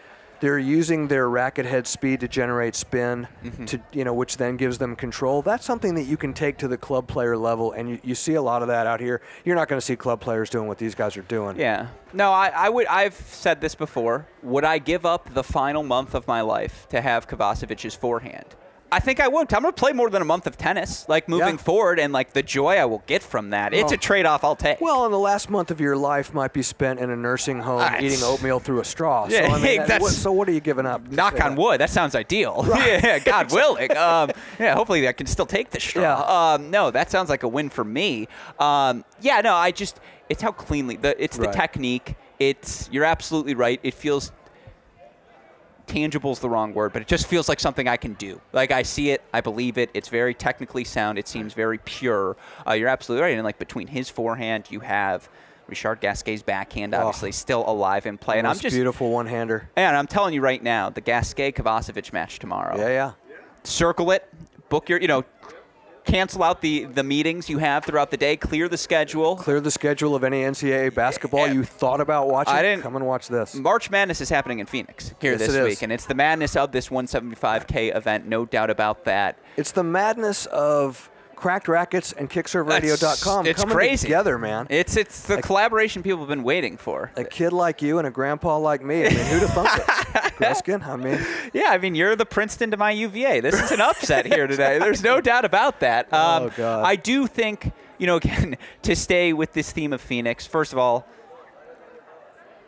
they're 0.41 0.60
using 0.60 1.07
their 1.07 1.29
racket 1.29 1.65
head 1.65 1.88
speed 1.88 2.19
to 2.19 2.27
generate 2.27 2.75
spin 2.75 3.27
Mm-hmm. 3.43 3.65
to 3.65 3.79
you 3.93 4.03
know 4.03 4.13
which 4.13 4.38
then 4.38 4.57
gives 4.57 4.77
them 4.77 4.95
control 4.95 5.41
that's 5.41 5.65
something 5.65 5.95
that 5.95 6.03
you 6.03 6.17
can 6.17 6.33
take 6.33 6.57
to 6.57 6.67
the 6.67 6.77
club 6.77 7.07
player 7.07 7.38
level 7.38 7.71
and 7.71 7.89
you, 7.89 8.00
you 8.03 8.13
see 8.15 8.33
a 8.33 8.41
lot 8.41 8.62
of 8.62 8.67
that 8.67 8.86
out 8.88 9.00
here 9.00 9.21
you're 9.45 9.55
not 9.55 9.67
going 9.69 9.79
to 9.79 9.86
see 9.86 9.95
club 9.95 10.19
players 10.19 10.50
doing 10.50 10.67
what 10.67 10.77
these 10.77 10.93
guys 10.95 11.15
are 11.17 11.21
doing 11.24 11.57
Yeah. 11.60 11.88
No, 12.13 12.31
I, 12.31 12.50
I 12.53 12.67
would. 12.69 12.88
I've 12.88 13.13
said 13.13 13.62
this 13.62 13.74
before. 13.74 14.27
Would 14.43 14.65
I 14.65 14.79
give 14.79 15.05
up 15.05 15.33
the 15.33 15.43
final 15.45 15.81
month 15.81 16.13
of 16.13 16.27
my 16.27 16.41
life 16.41 16.86
to 16.89 17.00
have 17.00 17.25
Kovacevic's 17.25 17.95
forehand? 17.95 18.53
I 18.93 19.00
think 19.00 19.19
I 19.21 19.27
would. 19.29 19.53
I'm 19.53 19.62
going 19.62 19.74
to 19.74 19.79
play 19.79 19.93
more 19.93 20.10
than 20.10 20.21
a 20.21 20.25
month 20.25 20.48
of 20.48 20.57
tennis, 20.57 21.07
like 21.07 21.29
moving 21.29 21.55
Yeah. 21.55 21.62
forward, 21.62 21.98
and 21.98 22.12
like 22.12 22.33
the 22.33 22.43
joy 22.43 22.75
I 22.75 22.83
will 22.86 23.03
get 23.07 23.24
from 23.24 23.51
that. 23.51 23.74
It's 23.74 23.91
Oh. 23.91 23.95
a 23.95 23.98
trade-off 23.98 24.43
I'll 24.43 24.55
take. 24.57 24.81
well, 24.81 25.05
and 25.05 25.13
the 25.13 25.17
last 25.19 25.50
month 25.50 25.71
of 25.71 25.79
your 25.79 25.95
life 25.95 26.33
might 26.33 26.51
be 26.51 26.62
spent 26.62 27.00
in 27.00 27.10
a 27.10 27.15
nursing 27.15 27.62
home 27.62 27.79
Ah, 27.81 27.95
eating 28.01 28.21
oatmeal 28.21 28.60
through 28.60 28.81
a 28.81 28.86
straw. 28.86 29.25
Yeah, 29.29 29.48
so, 29.48 29.53
I 29.55 29.60
mean, 29.62 29.86
that- 29.88 30.01
what, 30.01 30.12
so 30.12 30.31
what 30.33 30.50
are 30.50 30.51
you 30.51 30.60
giving 30.60 30.86
up? 30.86 31.10
Knock 31.10 31.33
on 31.41 31.55
that? 31.55 31.57
wood. 31.62 31.79
That 31.79 31.89
sounds 31.89 32.15
ideal. 32.15 32.65
yeah, 32.75 33.19
God 33.19 33.51
willing. 33.53 33.95
Um, 33.95 34.31
yeah, 34.60 34.75
hopefully 34.75 35.07
I 35.07 35.13
can 35.13 35.25
still 35.27 35.45
take 35.45 35.69
the 35.69 35.79
straw. 35.79 36.01
Yeah. 36.01 36.53
Um, 36.55 36.69
no, 36.69 36.91
that 36.91 37.10
sounds 37.10 37.29
like 37.29 37.43
a 37.43 37.48
win 37.48 37.69
for 37.69 37.83
me. 37.86 38.27
Um, 38.60 39.05
yeah, 39.21 39.39
no, 39.41 39.53
I 39.55 39.71
just 39.71 40.00
it's 40.27 40.41
how 40.41 40.51
cleanly 40.51 40.98
the 40.98 41.21
it's 41.21 41.38
the 41.38 41.43
Right. 41.43 41.53
technique. 41.53 42.15
It's 42.39 42.89
you're 42.91 43.05
absolutely 43.05 43.53
right. 43.55 43.79
It 43.83 43.93
feels 43.93 44.31
tangible's 45.88 46.39
the 46.39 46.50
wrong 46.50 46.73
word, 46.73 46.93
but 46.93 47.01
it 47.01 47.07
just 47.07 47.27
feels 47.27 47.50
like 47.50 47.59
something 47.59 47.88
I 47.88 47.97
can 47.97 48.13
do. 48.13 48.41
Like 48.53 48.71
I 48.71 48.83
see 48.83 49.11
it, 49.11 49.21
I 49.33 49.41
believe 49.41 49.77
it. 49.77 49.89
It's 49.93 50.09
very 50.09 50.33
technically 50.33 50.83
sound. 50.83 51.17
It 51.17 51.27
seems 51.27 51.53
very 51.53 51.77
pure. 51.79 52.38
Uh, 52.67 52.73
you're 52.73 52.89
absolutely 52.89 53.23
right. 53.23 53.35
And 53.35 53.43
like 53.43 53.59
between 53.59 53.88
his 53.88 54.09
forehand, 54.09 54.65
you 54.69 54.79
have 54.81 55.29
Richard 55.67 56.01
Gasquet's 56.01 56.43
backhand, 56.43 56.93
obviously 56.93 57.31
still 57.31 57.63
alive 57.67 58.05
in 58.05 58.17
play. 58.17 58.38
And 58.38 58.47
I'm 58.47 58.57
just 58.57 58.75
beautiful 58.75 59.11
one-hander. 59.11 59.69
and 59.75 59.95
I'm 59.95 60.07
telling 60.07 60.33
you 60.33 60.41
right 60.41 60.61
now, 60.61 60.89
the 60.89 61.01
Gasquet 61.01 61.53
Kovacevic 61.53 62.11
match 62.13 62.39
tomorrow. 62.39 62.77
Yeah, 62.77 62.89
yeah. 62.89 63.11
circle 63.63 64.11
it, 64.11 64.27
book 64.69 64.89
your, 64.89 65.00
you 65.00 65.07
know, 65.07 65.23
cancel 66.05 66.41
out 66.43 66.62
the 66.62 66.86
the 66.86 67.03
meetings 67.03 67.50
you 67.50 67.60
have 67.60 67.86
throughout 67.86 68.10
the 68.12 68.17
day, 68.17 68.36
clear 68.36 68.67
the 68.67 68.77
schedule. 68.77 69.36
Clear 69.36 69.60
the 69.60 69.72
schedule 69.72 70.15
of 70.15 70.24
any 70.24 70.41
NCAA 70.41 70.89
basketball 70.96 71.48
you 71.48 71.63
thought 71.63 72.01
about 72.01 72.27
watching. 72.27 72.53
I 72.53 72.62
didn't- 72.63 72.81
Come 72.81 72.96
and 72.96 73.05
watch 73.05 73.27
this. 73.27 73.53
March 73.53 73.89
Madness 73.91 74.22
is 74.22 74.29
happening 74.29 74.60
in 74.60 74.65
Phoenix 74.65 75.13
here 75.22 75.34
Yes, 75.34 75.41
this 75.48 75.63
week, 75.63 75.81
and 75.84 75.91
it's 75.91 76.05
the 76.05 76.15
madness 76.15 76.55
of 76.55 76.72
this 76.72 76.89
175K 76.89 77.96
event, 77.96 78.25
no 78.27 78.46
doubt 78.46 78.70
about 78.72 79.05
that. 79.05 79.38
It's 79.58 79.72
the 79.72 79.84
madness 79.84 80.48
of 80.48 81.10
Cracked 81.41 81.67
Racquets 81.67 82.13
and 82.13 82.29
kickserveradio.com 82.29 83.48
It's 83.48 83.62
coming 83.62 83.75
crazy. 83.75 84.05
together, 84.05 84.38
man. 84.38 84.67
It's 84.69 84.95
it's 84.95 85.24
the 85.24 85.41
collaboration 85.41 86.03
people 86.03 86.19
have 86.19 86.27
been 86.29 86.43
waiting 86.43 86.77
for. 86.77 87.12
a 87.15 87.24
kid 87.24 87.51
like 87.51 87.81
you 87.81 87.98
and 87.98 88.05
a 88.07 88.12
grandpa 88.12 88.57
like 88.60 88.83
me. 88.83 89.07
I 89.07 89.10
mean, 89.10 89.17
who'd 89.25 89.41
have 89.41 89.50
thunk 89.53 89.69
it? 89.75 89.83
Gruskin, 90.38 90.86
I 90.86 90.95
mean, 90.98 91.19
Yeah, 91.51 91.69
I 91.71 91.79
mean, 91.79 91.95
you're 91.95 92.15
the 92.15 92.27
Princeton 92.27 92.69
to 92.69 92.77
my 92.77 92.91
UVA. 92.91 93.39
This 93.39 93.60
is 93.60 93.71
an 93.71 93.81
upset 93.81 94.27
here 94.27 94.45
today. 94.45 94.77
There's 94.77 95.01
no 95.01 95.19
doubt 95.31 95.43
about 95.43 95.79
that. 95.79 96.13
Um, 96.13 96.43
Oh, 96.43 96.50
God. 96.55 96.86
I 96.86 96.95
do 96.95 97.25
think, 97.25 97.71
you 97.98 98.05
know, 98.05 98.17
again, 98.17 98.55
to 98.83 98.95
stay 98.95 99.33
with 99.33 99.53
this 99.53 99.71
theme 99.71 99.93
of 99.93 100.01
Phoenix, 100.01 100.45
first 100.45 100.74
of 100.74 100.77
all, 100.77 101.07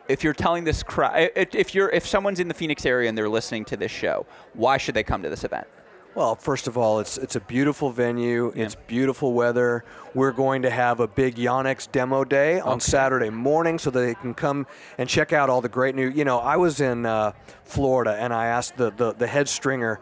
if 0.08 0.24
you're 0.24 0.34
telling 0.34 0.64
this 0.64 0.82
crowd, 0.82 1.30
if 1.36 1.76
you're 1.76 1.90
if 1.90 2.06
someone's 2.06 2.40
in 2.40 2.48
the 2.48 2.54
Phoenix 2.54 2.84
area 2.84 3.08
and 3.08 3.16
they're 3.16 3.28
listening 3.28 3.64
to 3.66 3.76
this 3.76 3.92
show, 3.92 4.26
why 4.52 4.78
should 4.78 4.94
they 4.96 5.04
come 5.04 5.22
to 5.22 5.30
this 5.30 5.44
event? 5.44 5.66
Well, 6.14 6.36
first 6.36 6.68
of 6.68 6.78
all, 6.78 7.00
it's 7.00 7.18
it's 7.18 7.34
a 7.34 7.40
beautiful 7.40 7.90
venue. 7.90 8.52
It's 8.54 8.76
beautiful 8.76 9.32
weather. 9.32 9.84
We're 10.14 10.30
going 10.30 10.62
to 10.62 10.70
have 10.70 11.00
a 11.00 11.08
big 11.08 11.34
Yonex 11.34 11.90
demo 11.90 12.22
day 12.22 12.60
on 12.60 12.78
Saturday 12.78 13.30
morning, 13.30 13.80
so 13.80 13.90
that 13.90 13.98
they 13.98 14.14
can 14.14 14.32
come 14.32 14.68
and 14.96 15.08
check 15.08 15.32
out 15.32 15.50
all 15.50 15.60
the 15.60 15.68
great 15.68 15.96
new. 15.96 16.08
You 16.08 16.24
know, 16.24 16.38
I 16.38 16.56
was 16.56 16.80
in 16.80 17.04
uh, 17.04 17.32
Florida 17.64 18.16
and 18.16 18.32
I 18.32 18.46
asked 18.46 18.76
the 18.76 18.92
the, 18.92 19.12
the 19.12 19.26
head 19.26 19.48
stringer. 19.48 19.98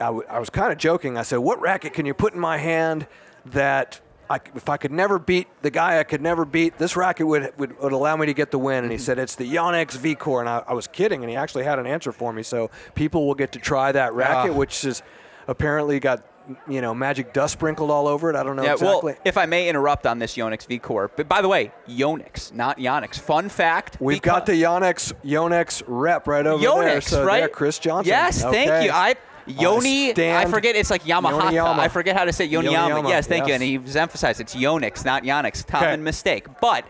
I, 0.00 0.06
w- 0.06 0.26
I 0.28 0.40
was 0.40 0.50
kind 0.50 0.72
of 0.72 0.78
joking. 0.78 1.16
I 1.16 1.22
said, 1.22 1.36
"What 1.38 1.60
racket 1.60 1.92
can 1.94 2.06
you 2.06 2.14
put 2.14 2.34
in 2.34 2.40
my 2.40 2.58
hand 2.58 3.06
that?" 3.46 4.00
I, 4.28 4.40
if 4.56 4.68
I 4.68 4.76
could 4.76 4.90
never 4.90 5.20
beat 5.20 5.46
the 5.62 5.70
guy 5.70 6.00
I 6.00 6.02
could 6.02 6.20
never 6.20 6.44
beat, 6.44 6.78
this 6.78 6.96
racket 6.96 7.28
would, 7.28 7.56
would, 7.60 7.78
would 7.78 7.92
allow 7.92 8.16
me 8.16 8.26
to 8.26 8.34
get 8.34 8.50
the 8.50 8.58
win. 8.58 8.82
And 8.82 8.90
he 8.90 8.98
said, 8.98 9.20
it's 9.20 9.36
the 9.36 9.44
Yonex 9.48 9.96
V 9.96 10.16
Core. 10.16 10.40
And 10.40 10.48
I, 10.48 10.64
I 10.66 10.72
was 10.72 10.88
kidding, 10.88 11.22
and 11.22 11.30
he 11.30 11.36
actually 11.36 11.62
had 11.62 11.78
an 11.78 11.86
answer 11.86 12.10
for 12.10 12.32
me. 12.32 12.42
So 12.42 12.72
people 12.96 13.24
will 13.24 13.36
get 13.36 13.52
to 13.52 13.60
try 13.60 13.92
that 13.92 14.14
racket, 14.14 14.50
Ah. 14.50 14.54
which 14.56 14.84
is 14.84 15.04
apparently 15.48 16.00
got 16.00 16.24
you 16.68 16.80
know 16.80 16.94
magic 16.94 17.32
dust 17.32 17.54
sprinkled 17.54 17.90
all 17.90 18.06
over 18.06 18.30
it. 18.30 18.36
I 18.36 18.42
don't 18.42 18.56
know 18.56 18.62
yeah, 18.62 18.72
exactly. 18.72 19.12
well, 19.14 19.22
if 19.24 19.36
I 19.36 19.46
may 19.46 19.68
interrupt 19.68 20.06
on 20.06 20.18
this 20.18 20.36
Yonex 20.36 20.66
V 20.66 20.78
Core, 20.78 21.10
but 21.14 21.28
by 21.28 21.42
the 21.42 21.48
way, 21.48 21.72
Yonex, 21.88 22.52
not 22.52 22.78
Yonex. 22.78 23.18
Fun 23.18 23.48
fact: 23.48 23.96
We've 24.00 24.22
got 24.22 24.46
the 24.46 24.52
Yonex 24.52 25.12
Yonex 25.24 25.82
rep 25.86 26.26
right 26.26 26.46
over 26.46 26.64
Yonex, 26.64 26.84
there. 26.84 27.00
So 27.00 27.24
right? 27.24 27.40
there, 27.40 27.48
Chris 27.48 27.78
Johnson. 27.78 28.10
Yes, 28.10 28.42
thank 28.42 28.84
you. 28.84 28.90
I 28.90 29.16
Yoni, 29.46 30.10
I 30.10 30.46
forget 30.46 30.74
it's 30.76 30.90
like 30.90 31.04
Yamaha. 31.04 31.40
Yoniyama. 31.40 31.78
I 31.78 31.88
forget 31.88 32.16
how 32.16 32.24
to 32.24 32.32
say 32.32 32.44
Yoni 32.44 32.72
Yama. 32.72 32.94
Yoniyama, 33.02 33.08
Yes, 33.08 33.26
thank 33.26 33.46
you. 33.46 33.52
yes. 33.52 33.60
And 33.60 33.84
he's 33.84 33.96
emphasized 33.96 34.40
it's 34.40 34.54
Yonix, 34.54 35.04
not 35.04 35.22
Yonex. 35.22 35.66
Common 35.66 35.88
Okay. 35.90 36.02
mistake. 36.02 36.46
But 36.60 36.84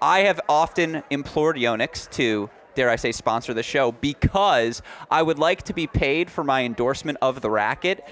I 0.00 0.20
have 0.20 0.40
often 0.48 1.02
implored 1.10 1.56
Yonix 1.56 2.08
to 2.12 2.48
dare 2.76 2.88
I 2.90 2.96
say 2.96 3.10
sponsor 3.10 3.52
the 3.54 3.62
show 3.64 3.90
because 3.90 4.82
I 5.10 5.22
would 5.22 5.38
like 5.38 5.62
to 5.64 5.72
be 5.74 5.88
paid 5.88 6.30
for 6.30 6.44
my 6.44 6.62
endorsement 6.62 7.18
of 7.20 7.40
the 7.40 7.50
racket. 7.50 8.04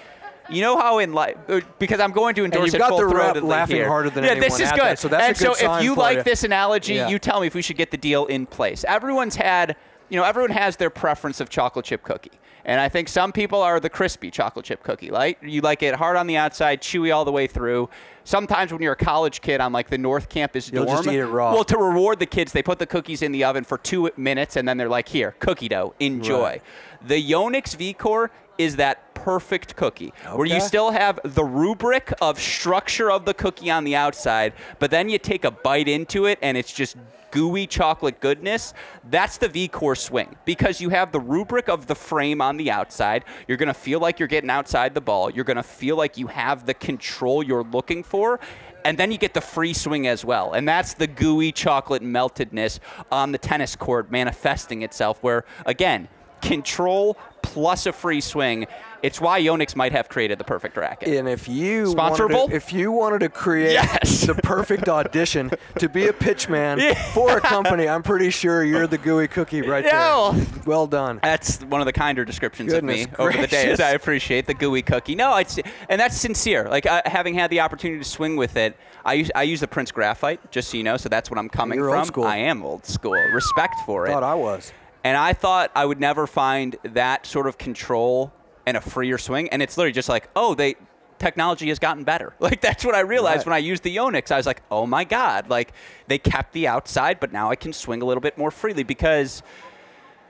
You 0.50 0.60
know 0.60 0.76
how 0.76 0.98
in 0.98 1.12
life, 1.14 1.36
uh, 1.48 1.60
because 1.78 2.00
I'm 2.00 2.12
going 2.12 2.34
to 2.34 2.44
endorse 2.44 2.66
you've 2.66 2.74
it 2.74 2.78
got 2.78 2.96
the 2.98 3.06
rep 3.06 3.42
laughing 3.42 3.76
here. 3.76 3.88
harder 3.88 4.10
than 4.10 4.24
yeah, 4.24 4.32
anyone 4.32 4.48
this 4.50 4.60
is 4.60 4.70
good. 4.72 4.98
so 4.98 5.08
that's 5.08 5.40
a 5.40 5.48
and 5.48 5.58
so 5.58 5.76
if 5.78 5.82
you 5.82 5.94
like 5.94 6.18
you. 6.18 6.22
this 6.24 6.44
analogy, 6.44 6.94
Yeah. 6.94 7.08
you 7.08 7.18
tell 7.18 7.40
me 7.40 7.46
if 7.46 7.54
we 7.54 7.62
should 7.62 7.78
get 7.78 7.90
the 7.90 7.96
deal 7.96 8.26
in 8.26 8.44
place. 8.44 8.84
Everyone's 8.86 9.36
had, 9.36 9.76
you 10.10 10.18
know, 10.18 10.24
everyone 10.24 10.50
has 10.50 10.76
their 10.76 10.90
preference 10.90 11.40
of 11.40 11.48
chocolate 11.48 11.86
chip 11.86 12.02
cookie. 12.02 12.32
And 12.64 12.80
I 12.80 12.88
think 12.88 13.08
some 13.08 13.32
people 13.32 13.60
are 13.60 13.78
the 13.78 13.90
crispy 13.90 14.30
chocolate 14.30 14.64
chip 14.64 14.82
cookie, 14.82 15.10
right? 15.10 15.36
You 15.42 15.60
like 15.60 15.82
it 15.82 15.94
hard 15.94 16.16
on 16.16 16.26
the 16.26 16.36
outside, 16.36 16.80
chewy 16.80 17.14
all 17.14 17.24
the 17.24 17.32
way 17.32 17.46
through. 17.46 17.90
Sometimes 18.24 18.72
when 18.72 18.80
you're 18.80 18.94
a 18.94 18.96
college 18.96 19.42
kid 19.42 19.60
on 19.60 19.72
like 19.72 19.90
the 19.90 19.98
North 19.98 20.30
Campus 20.30 20.72
You'll 20.72 20.86
dorm, 20.86 21.04
just 21.04 21.08
eat 21.08 21.18
it 21.18 21.26
raw. 21.26 21.52
well, 21.52 21.64
to 21.64 21.76
reward 21.76 22.20
the 22.20 22.26
kids, 22.26 22.52
they 22.52 22.62
put 22.62 22.78
the 22.78 22.86
cookies 22.86 23.20
in 23.20 23.32
the 23.32 23.44
oven 23.44 23.64
for 23.64 23.76
two 23.76 24.10
minutes, 24.16 24.56
and 24.56 24.66
then 24.66 24.78
they're 24.78 24.88
like, 24.88 25.08
"Here, 25.08 25.34
cookie 25.40 25.68
dough, 25.68 25.94
enjoy." 26.00 26.42
Right. 26.42 26.62
The 27.06 27.22
Yonix 27.22 27.76
V 27.76 27.92
Core 27.92 28.30
is 28.56 28.76
that 28.76 29.14
perfect 29.14 29.74
cookie 29.76 30.12
where 30.32 30.46
you 30.46 30.60
still 30.60 30.92
have 30.92 31.18
the 31.24 31.44
rubric 31.44 32.12
of 32.22 32.38
structure 32.38 33.10
of 33.10 33.24
the 33.24 33.34
cookie 33.34 33.70
on 33.70 33.84
the 33.84 33.96
outside, 33.96 34.52
but 34.78 34.90
then 34.90 35.08
you 35.08 35.18
take 35.18 35.44
a 35.44 35.50
bite 35.50 35.88
into 35.88 36.24
it 36.26 36.38
and 36.40 36.56
it's 36.56 36.72
just 36.72 36.96
gooey 37.34 37.66
chocolate 37.66 38.20
goodness. 38.20 38.72
That's 39.10 39.38
the 39.38 39.48
V 39.48 39.66
Core 39.66 39.96
swing 39.96 40.36
because 40.44 40.80
you 40.80 40.90
have 40.90 41.10
the 41.10 41.18
rubric 41.18 41.68
of 41.68 41.88
the 41.88 41.96
frame 41.96 42.40
on 42.40 42.56
the 42.56 42.70
outside. 42.70 43.24
You're 43.48 43.56
going 43.56 43.66
to 43.66 43.74
feel 43.74 43.98
like 43.98 44.20
you're 44.20 44.28
getting 44.28 44.50
outside 44.50 44.94
the 44.94 45.00
ball. 45.00 45.30
You're 45.30 45.44
going 45.44 45.56
to 45.56 45.64
feel 45.64 45.96
like 45.96 46.16
you 46.16 46.28
have 46.28 46.64
the 46.64 46.74
control 46.74 47.42
you're 47.42 47.64
looking 47.64 48.04
for. 48.04 48.38
And 48.84 48.96
then 48.96 49.10
you 49.10 49.18
get 49.18 49.34
the 49.34 49.40
free 49.40 49.72
swing 49.72 50.06
as 50.06 50.24
well. 50.24 50.52
And 50.52 50.68
that's 50.68 50.94
the 50.94 51.08
gooey 51.08 51.50
chocolate 51.50 52.02
meltedness 52.02 52.78
on 53.10 53.32
the 53.32 53.38
tennis 53.38 53.74
court 53.74 54.12
manifesting 54.12 54.82
itself, 54.82 55.18
where, 55.22 55.44
again, 55.66 56.06
control 56.40 57.16
plus 57.42 57.86
a 57.86 57.92
free 57.92 58.20
swing. 58.20 58.66
It's 59.04 59.20
why 59.20 59.38
Yonix 59.42 59.76
might 59.76 59.92
have 59.92 60.08
created 60.08 60.38
the 60.38 60.44
perfect 60.44 60.78
racket. 60.78 61.08
And 61.08 61.28
if 61.28 61.46
you 61.46 61.84
Sponsorable? 61.94 62.34
wanted 62.34 62.50
to, 62.52 62.56
if 62.56 62.72
you 62.72 62.90
wanted 62.90 63.18
to 63.18 63.28
create 63.28 63.72
Yes. 63.74 64.22
the 64.22 64.34
perfect 64.34 64.88
audition 64.88 65.50
to 65.78 65.90
be 65.90 66.06
a 66.08 66.12
pitch 66.14 66.48
pitchman 66.48 66.96
for 67.12 67.36
a 67.36 67.40
company, 67.42 67.86
I'm 67.86 68.02
pretty 68.02 68.30
sure 68.30 68.64
you're 68.64 68.86
the 68.86 68.96
gooey 68.96 69.28
cookie 69.28 69.60
right 69.60 69.84
Yeah. 69.84 70.32
there. 70.32 70.46
Well 70.64 70.86
done. 70.86 71.20
That's 71.22 71.60
one 71.64 71.82
of 71.82 71.84
the 71.84 71.92
kinder 71.92 72.24
descriptions 72.24 72.72
of 72.72 72.82
me 72.82 73.04
Goodness 73.04 73.20
over 73.20 73.32
the 73.42 73.46
days. 73.46 73.78
I 73.80 73.90
appreciate 73.90 74.46
the 74.46 74.54
gooey 74.54 74.80
cookie. 74.80 75.14
No, 75.14 75.36
it's 75.36 75.58
and 75.90 76.00
that's 76.00 76.16
sincere. 76.16 76.66
Like 76.70 76.86
uh, 76.86 77.02
having 77.04 77.34
had 77.34 77.50
the 77.50 77.60
opportunity 77.60 78.02
to 78.02 78.08
swing 78.08 78.36
with 78.36 78.56
it, 78.56 78.74
I 79.04 79.14
use 79.14 79.30
I 79.34 79.42
use 79.42 79.60
the 79.60 79.68
Prince 79.68 79.92
Graphite, 79.92 80.50
just 80.50 80.70
so 80.70 80.78
you 80.78 80.82
know. 80.82 80.96
So 80.96 81.10
that's 81.10 81.30
what 81.30 81.38
I'm 81.38 81.50
coming 81.50 81.78
You're 81.78 81.90
from. 81.90 81.98
old 81.98 82.06
school. 82.06 82.24
I 82.24 82.38
am 82.38 82.64
old 82.64 82.86
school. 82.86 83.12
Respect 83.34 83.74
for 83.84 84.06
it. 84.06 84.12
Thought 84.12 84.22
I 84.22 84.34
was. 84.34 84.72
And 85.04 85.18
I 85.18 85.34
thought 85.34 85.70
I 85.76 85.84
would 85.84 86.00
never 86.00 86.26
find 86.26 86.76
that 86.84 87.26
sort 87.26 87.46
of 87.46 87.58
control 87.58 88.32
and 88.66 88.76
a 88.76 88.80
freer 88.80 89.18
swing. 89.18 89.48
And 89.50 89.62
it's 89.62 89.76
literally 89.76 89.92
just 89.92 90.08
like, 90.08 90.28
oh, 90.36 90.54
they 90.54 90.76
technology 91.18 91.68
has 91.68 91.78
gotten 91.78 92.04
better. 92.04 92.34
Like 92.40 92.60
that's 92.60 92.84
what 92.84 92.94
I 92.94 93.00
realized 93.00 93.40
Right. 93.40 93.46
when 93.46 93.54
I 93.54 93.58
used 93.58 93.82
the 93.82 93.96
Yonix. 93.96 94.30
I 94.32 94.36
was 94.36 94.46
like, 94.46 94.62
oh 94.70 94.86
my 94.86 95.04
god, 95.04 95.48
like 95.48 95.72
they 96.08 96.18
kept 96.18 96.52
the 96.52 96.66
outside, 96.68 97.20
but 97.20 97.32
now 97.32 97.50
I 97.50 97.56
can 97.56 97.72
swing 97.72 98.02
a 98.02 98.04
little 98.04 98.20
bit 98.20 98.36
more 98.38 98.50
freely 98.50 98.82
because. 98.82 99.42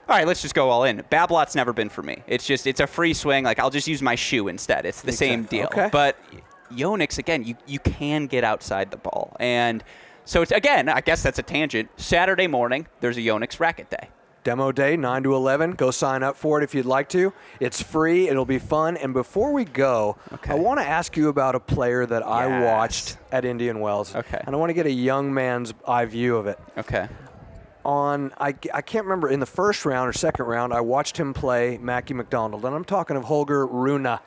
All 0.07 0.15
right, 0.15 0.27
let's 0.27 0.43
just 0.43 0.53
go 0.53 0.69
all 0.69 0.83
in. 0.83 0.99
Babolat's 1.09 1.55
never 1.55 1.73
been 1.73 1.89
for 1.89 2.03
me. 2.03 2.21
It's 2.27 2.45
just 2.45 2.67
it's 2.67 2.79
a 2.79 2.85
free 2.85 3.15
swing. 3.15 3.43
Like 3.43 3.57
I'll 3.57 3.71
just 3.71 3.87
use 3.87 4.03
my 4.03 4.13
shoe 4.13 4.47
instead. 4.47 4.85
It's 4.85 5.01
the 5.01 5.11
same 5.11 5.45
deal. 5.45 5.65
Okay. 5.65 5.89
But 5.91 6.15
Yonix 6.71 7.17
again, 7.17 7.43
you 7.43 7.55
you 7.65 7.79
can 7.79 8.27
get 8.27 8.43
outside 8.43 8.91
the 8.91 8.97
ball, 8.97 9.35
and 9.39 9.83
so 10.23 10.43
it's 10.43 10.51
again. 10.51 10.89
I 10.89 11.01
guess 11.01 11.23
that's 11.23 11.39
a 11.39 11.43
tangent. 11.43 11.89
Saturday 11.97 12.45
morning, 12.45 12.85
there's 12.99 13.17
a 13.17 13.21
Yonix 13.21 13.59
racket 13.59 13.89
day. 13.89 14.09
Demo 14.45 14.71
day, 14.71 14.95
9 14.95 15.23
to 15.23 15.33
11. 15.33 15.71
Go 15.71 15.89
sign 15.89 16.21
up 16.21 16.37
for 16.37 16.61
it 16.61 16.63
if 16.63 16.75
you'd 16.75 16.85
like 16.85 17.09
to. 17.09 17.33
It's 17.59 17.81
free, 17.81 18.29
it'll 18.29 18.45
be 18.45 18.59
fun. 18.59 18.95
And 18.95 19.11
before 19.11 19.51
we 19.51 19.65
go, 19.65 20.17
Okay. 20.33 20.51
I 20.51 20.53
want 20.53 20.79
to 20.79 20.85
ask 20.85 21.17
you 21.17 21.29
about 21.29 21.55
a 21.55 21.59
player 21.59 22.05
that 22.05 22.21
I 22.21 22.63
watched 22.63 23.17
at 23.31 23.43
Indian 23.43 23.79
Wells. 23.79 24.15
Okay. 24.15 24.39
And 24.45 24.55
I 24.55 24.59
want 24.59 24.69
to 24.69 24.75
get 24.75 24.85
a 24.85 24.91
young 24.91 25.33
man's 25.33 25.73
eye 25.87 26.05
view 26.05 26.37
of 26.37 26.45
it. 26.45 26.59
Okay. 26.77 27.07
On 27.85 28.33
I, 28.39 28.55
I 28.73 28.81
can't 28.81 29.05
remember 29.05 29.29
in 29.29 29.39
the 29.39 29.45
first 29.45 29.85
round 29.85 30.09
or 30.09 30.13
second 30.13 30.45
round 30.45 30.73
I 30.73 30.81
watched 30.81 31.17
him 31.17 31.33
play 31.33 31.77
Mackie 31.77 32.13
McDonald 32.15 32.65
and 32.65 32.75
I'm 32.75 32.83
talking 32.83 33.15
of 33.15 33.23
Holger 33.23 33.65
Runa 33.67 34.19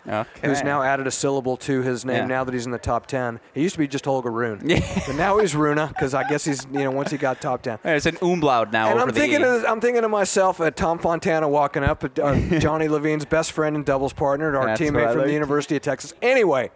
who's 0.42 0.62
now 0.62 0.82
added 0.82 1.06
a 1.06 1.10
syllable 1.10 1.56
to 1.58 1.82
his 1.82 2.04
name 2.04 2.16
Yeah. 2.16 2.26
now 2.26 2.44
that 2.44 2.54
he's 2.54 2.66
in 2.66 2.72
the 2.72 2.78
top 2.78 3.06
10 3.06 3.40
he 3.54 3.62
used 3.62 3.74
to 3.74 3.78
be 3.80 3.88
just 3.88 4.04
Holger 4.04 4.30
Rune 4.30 4.60
but 4.66 5.16
now 5.16 5.38
he's 5.38 5.56
Runa 5.56 5.88
because 5.88 6.14
I 6.14 6.26
guess 6.28 6.44
he's 6.44 6.64
you 6.72 6.84
know 6.84 6.92
once 6.92 7.10
he 7.10 7.18
got 7.18 7.40
top 7.40 7.62
10 7.62 7.80
There's 7.82 8.06
an 8.06 8.16
umlaut 8.22 8.72
now 8.72 8.90
and 8.90 9.00
I'm 9.00 9.10
thinking 9.10 9.42
of, 9.42 9.64
I'm 9.64 9.80
thinking 9.80 10.02
to 10.02 10.08
myself 10.08 10.60
uh, 10.60 10.70
Tom 10.70 10.98
Fontana 11.00 11.48
walking 11.48 11.82
up 11.82 12.04
uh, 12.18 12.34
Johnny 12.60 12.86
Levine's 12.88 13.24
best 13.24 13.52
friend 13.52 13.74
and 13.74 13.84
doubles 13.84 14.12
partner 14.12 14.56
our 14.56 14.66
That's 14.66 14.80
teammate 14.80 15.12
from 15.12 15.26
the. 15.26 15.32
University 15.32 15.76
of 15.76 15.82
Texas. 15.82 16.14
Anyway 16.22 16.70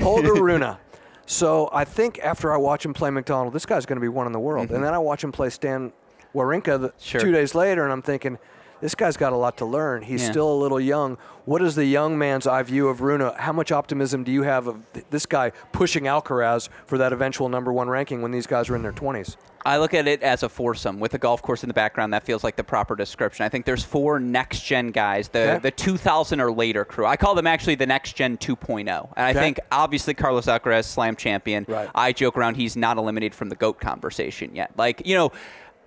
Holger 0.00 0.34
Runa 0.42 0.78
so 1.26 1.68
I 1.72 1.84
think 1.84 2.18
after 2.18 2.52
I 2.52 2.56
watch 2.56 2.84
him 2.84 2.94
play 2.94 3.10
McDonald 3.10 3.52
this 3.52 3.66
guy's 3.66 3.86
going 3.86 3.96
to 3.96 4.00
be 4.00 4.08
one 4.08 4.26
in 4.26 4.32
the 4.32 4.40
world. 4.40 4.70
And 4.70 4.82
then 4.82 4.92
I 4.94 4.98
watch 4.98 5.22
him 5.22 5.30
play 5.32 5.50
Stan 5.50 5.92
The, 6.32 6.38
Mm-hmm. 6.40 6.86
Sure. 6.98 7.20
two 7.20 7.32
days 7.32 7.54
later, 7.54 7.84
and 7.84 7.92
I'm 7.92 8.02
thinking, 8.02 8.38
this 8.80 8.94
guy's 8.94 9.16
got 9.16 9.32
a 9.32 9.36
lot 9.36 9.56
to 9.58 9.64
learn. 9.64 10.02
He's 10.02 10.22
Yeah. 10.22 10.30
still 10.30 10.52
a 10.52 10.58
little 10.58 10.80
young. 10.80 11.16
What 11.44 11.62
is 11.62 11.74
the 11.74 11.84
young 11.84 12.16
man's 12.18 12.46
eye 12.46 12.62
view 12.62 12.88
of 12.88 13.00
Runa? 13.00 13.34
How 13.38 13.52
much 13.52 13.70
optimism 13.72 14.24
do 14.24 14.32
you 14.32 14.42
have 14.42 14.66
of 14.66 14.92
th- 14.92 15.06
this 15.10 15.26
guy 15.26 15.50
pushing 15.72 16.04
Alcaraz 16.04 16.68
for 16.86 16.98
that 16.98 17.12
eventual 17.12 17.48
number 17.48 17.72
one 17.72 17.88
ranking 17.88 18.22
when 18.22 18.30
these 18.32 18.46
guys 18.46 18.70
are 18.70 18.76
in 18.76 18.82
their 18.82 18.92
20s? 18.92 19.36
I 19.64 19.76
look 19.78 19.94
at 19.94 20.08
it 20.08 20.22
as 20.22 20.42
a 20.42 20.48
foursome 20.48 20.98
with 20.98 21.14
a 21.14 21.18
golf 21.18 21.40
course 21.42 21.62
in 21.62 21.68
the 21.68 21.74
background. 21.74 22.12
That 22.12 22.24
feels 22.24 22.42
like 22.42 22.56
the 22.56 22.64
proper 22.64 22.96
description. 22.96 23.44
I 23.44 23.48
think 23.48 23.64
there's 23.64 23.84
four 23.84 24.18
next 24.18 24.60
gen 24.64 24.90
guys, 24.90 25.28
the 25.28 25.52
Okay. 25.52 25.58
the 25.58 25.70
2000 25.70 26.40
or 26.40 26.50
later 26.50 26.84
crew. 26.84 27.06
I 27.06 27.16
call 27.16 27.36
them 27.36 27.46
actually 27.46 27.76
the 27.76 27.86
next 27.86 28.14
gen 28.14 28.36
2.0. 28.38 29.08
And 29.16 29.26
I 29.26 29.30
Okay. 29.30 29.38
think 29.38 29.60
obviously 29.70 30.14
Carlos 30.14 30.46
Alcaraz, 30.46 30.84
slam 30.86 31.14
champion. 31.14 31.64
Right. 31.68 31.88
I 31.94 32.10
joke 32.12 32.36
around 32.36 32.56
he's 32.56 32.76
not 32.76 32.96
eliminated 32.98 33.34
from 33.36 33.48
the 33.50 33.56
goat 33.56 33.78
conversation 33.80 34.54
yet. 34.56 34.72
Like 34.76 35.02
you 35.06 35.14
know. 35.14 35.30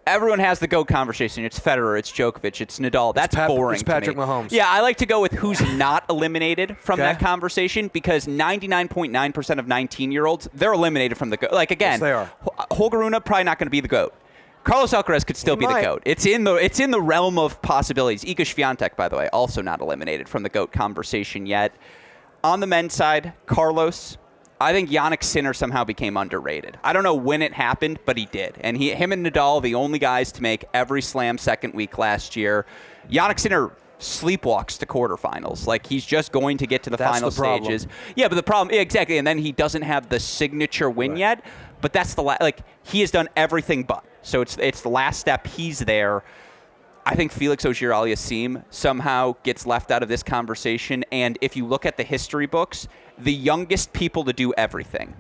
Everyone 0.08 0.40
has 0.40 0.60
the 0.60 0.68
GOAT 0.68 0.88
conversation. 0.88 1.44
It's 1.44 1.60
Federer, 1.60 1.98
it's 1.98 2.12
Djokovic, 2.12 2.62
it's 2.62 2.80
Nadal. 2.80 3.14
That's 3.14 3.36
Pat- 3.36 3.48
boring. 3.48 3.76
it's 3.76 3.84
Patrick 3.84 4.18
me. 4.18 4.24
Mahomes. 4.24 4.52
Yeah, 4.52 4.66
I 4.68 4.82
like 4.82 4.98
to 4.98 5.06
go 5.06 5.22
with 5.22 5.32
who's 5.34 5.62
not 5.74 6.04
eliminated 6.10 6.78
from 6.80 7.00
Okay. 7.00 7.12
that 7.14 7.20
conversation 7.20 7.90
because 7.94 8.28
99.9% 8.28 9.60
of 9.60 9.68
19 9.68 10.12
year 10.12 10.26
olds, 10.26 10.48
they're 10.54 10.74
eliminated 10.74 11.18
from 11.18 11.30
the 11.30 11.38
GOAT. 11.38 11.52
Like, 11.52 11.72
again, 11.72 11.94
Yes, 11.94 12.00
they 12.02 12.12
are. 12.12 12.32
Holger 12.72 13.00
Rune 13.00 13.12
probably 13.26 13.44
not 13.44 13.58
going 13.60 13.68
to 13.68 13.72
be 13.72 13.82
the 13.82 13.88
GOAT. 13.88 14.14
Carlos 14.64 14.94
Alcaraz 14.94 15.26
could 15.26 15.38
still 15.38 15.56
He 15.56 15.60
be 15.60 15.66
might. 15.68 15.82
the 15.82 15.88
GOAT. 15.88 16.02
It's 16.06 16.26
in 16.26 16.44
the 16.44 16.56
it's 16.56 16.80
in 16.80 16.90
the 16.90 17.02
realm 17.02 17.38
of 17.38 17.62
possibilities. 17.62 18.24
Iga 18.24 18.38
Swiatek, 18.38 18.96
by 18.96 19.08
the 19.08 19.16
way, 19.16 19.30
also 19.30 19.62
not 19.62 19.80
eliminated 19.80 20.28
from 20.28 20.42
the 20.42 20.50
GOAT 20.50 20.72
conversation 20.72 21.46
yet. 21.46 21.72
On 22.44 22.60
the 22.62 22.68
men's 22.68 22.94
side, 22.94 23.34
Carlos, 23.46 24.18
I 24.60 24.72
think 24.72 24.90
Jannik 24.90 25.24
Sinner 25.24 25.54
somehow 25.54 25.84
became 25.84 26.16
underrated. 26.18 26.78
I 26.84 26.94
don't 26.94 27.04
know 27.04 27.14
when 27.16 27.42
it 27.42 27.54
happened, 27.54 28.00
but 28.06 28.18
he 28.18 28.26
did. 28.26 28.56
And 28.62 28.78
he, 28.78 28.92
him 28.92 29.12
and 29.12 29.26
Nadal, 29.26 29.62
the 29.62 29.76
only 29.76 30.00
guys 30.00 30.32
to 30.34 30.42
make 30.42 30.64
every 30.74 31.02
slam 31.02 31.38
second 31.38 31.74
week 31.74 31.98
last 31.98 32.36
year. 32.36 32.66
Jannik 33.12 33.40
Sinner 33.40 33.72
sleepwalks 34.00 34.78
to 34.80 34.86
quarterfinals. 34.86 35.68
Like 35.68 35.86
he's 35.88 36.06
just 36.06 36.32
going 36.32 36.58
to 36.60 36.68
get 36.68 36.84
to 36.84 36.90
the 36.90 36.98
That's 36.98 37.12
final 37.20 37.30
the 37.30 37.36
stages. 37.36 37.88
Yeah, 38.16 38.28
but 38.30 38.36
the 38.36 38.44
problem, 38.44 38.74
yeah, 38.74 38.82
exactly. 38.82 39.18
And 39.18 39.28
then 39.28 39.38
he 39.38 39.52
doesn't 39.52 39.82
have 39.82 40.10
the 40.10 40.20
signature 40.20 40.90
win 40.90 41.12
Right. 41.12 41.20
yet. 41.20 41.46
But 41.82 41.94
that's 41.94 42.14
the 42.14 42.24
la- 42.24 42.38
like 42.42 42.60
he 42.84 43.02
has 43.02 43.12
done 43.12 43.28
everything 43.36 43.84
but. 43.84 44.04
So 44.22 44.42
it's 44.42 44.58
it's 44.58 44.82
the 44.82 44.90
last 44.90 45.20
step. 45.20 45.46
He's 45.48 45.80
there. 45.80 46.24
I 47.06 47.16
think 47.16 47.32
Felix 47.32 47.64
Auger-Aliassime 47.66 48.64
somehow 48.72 49.36
gets 49.44 49.68
left 49.68 49.92
out 49.92 50.02
of 50.02 50.10
this 50.10 50.24
conversation. 50.24 51.06
And 51.12 51.38
if 51.40 51.56
you 51.56 51.66
look 51.66 51.86
at 51.86 51.98
the 51.98 52.04
history 52.04 52.48
books, 52.48 52.88
the 53.18 53.32
youngest 53.34 53.94
people 53.94 54.24
to 54.24 54.34
do 54.34 54.54
everything: 54.54 55.16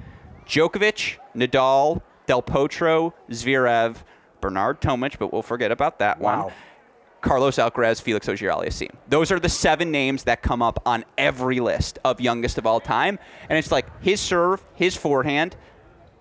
Djokovic, 0.48 1.18
Nadal, 1.36 2.02
Del 2.26 2.42
Potro, 2.42 3.14
Zverev, 3.30 3.98
Bernard 4.42 4.82
Tomic, 4.82 5.20
but 5.20 5.32
we'll 5.32 5.44
forget 5.44 5.72
about 5.72 6.00
that 6.00 6.20
Wow. 6.20 6.46
one. 6.46 6.54
Carlos 7.22 7.56
Alcaraz, 7.58 8.00
Felix 8.02 8.28
Auger-Aliassime. 8.30 8.92
Those 9.08 9.32
are 9.32 9.40
the 9.40 9.50
seven 9.50 9.90
names 9.90 10.26
that 10.26 10.44
come 10.44 10.62
up 10.62 10.80
on 10.86 11.04
every 11.18 11.60
list 11.60 11.98
of 12.06 12.22
youngest 12.22 12.60
of 12.60 12.68
all 12.68 12.80
time, 12.80 13.18
and 13.50 13.58
it's 13.58 13.72
like 13.72 13.86
his 14.04 14.20
serve, 14.22 14.64
his 14.76 14.96
forehand, 14.96 15.56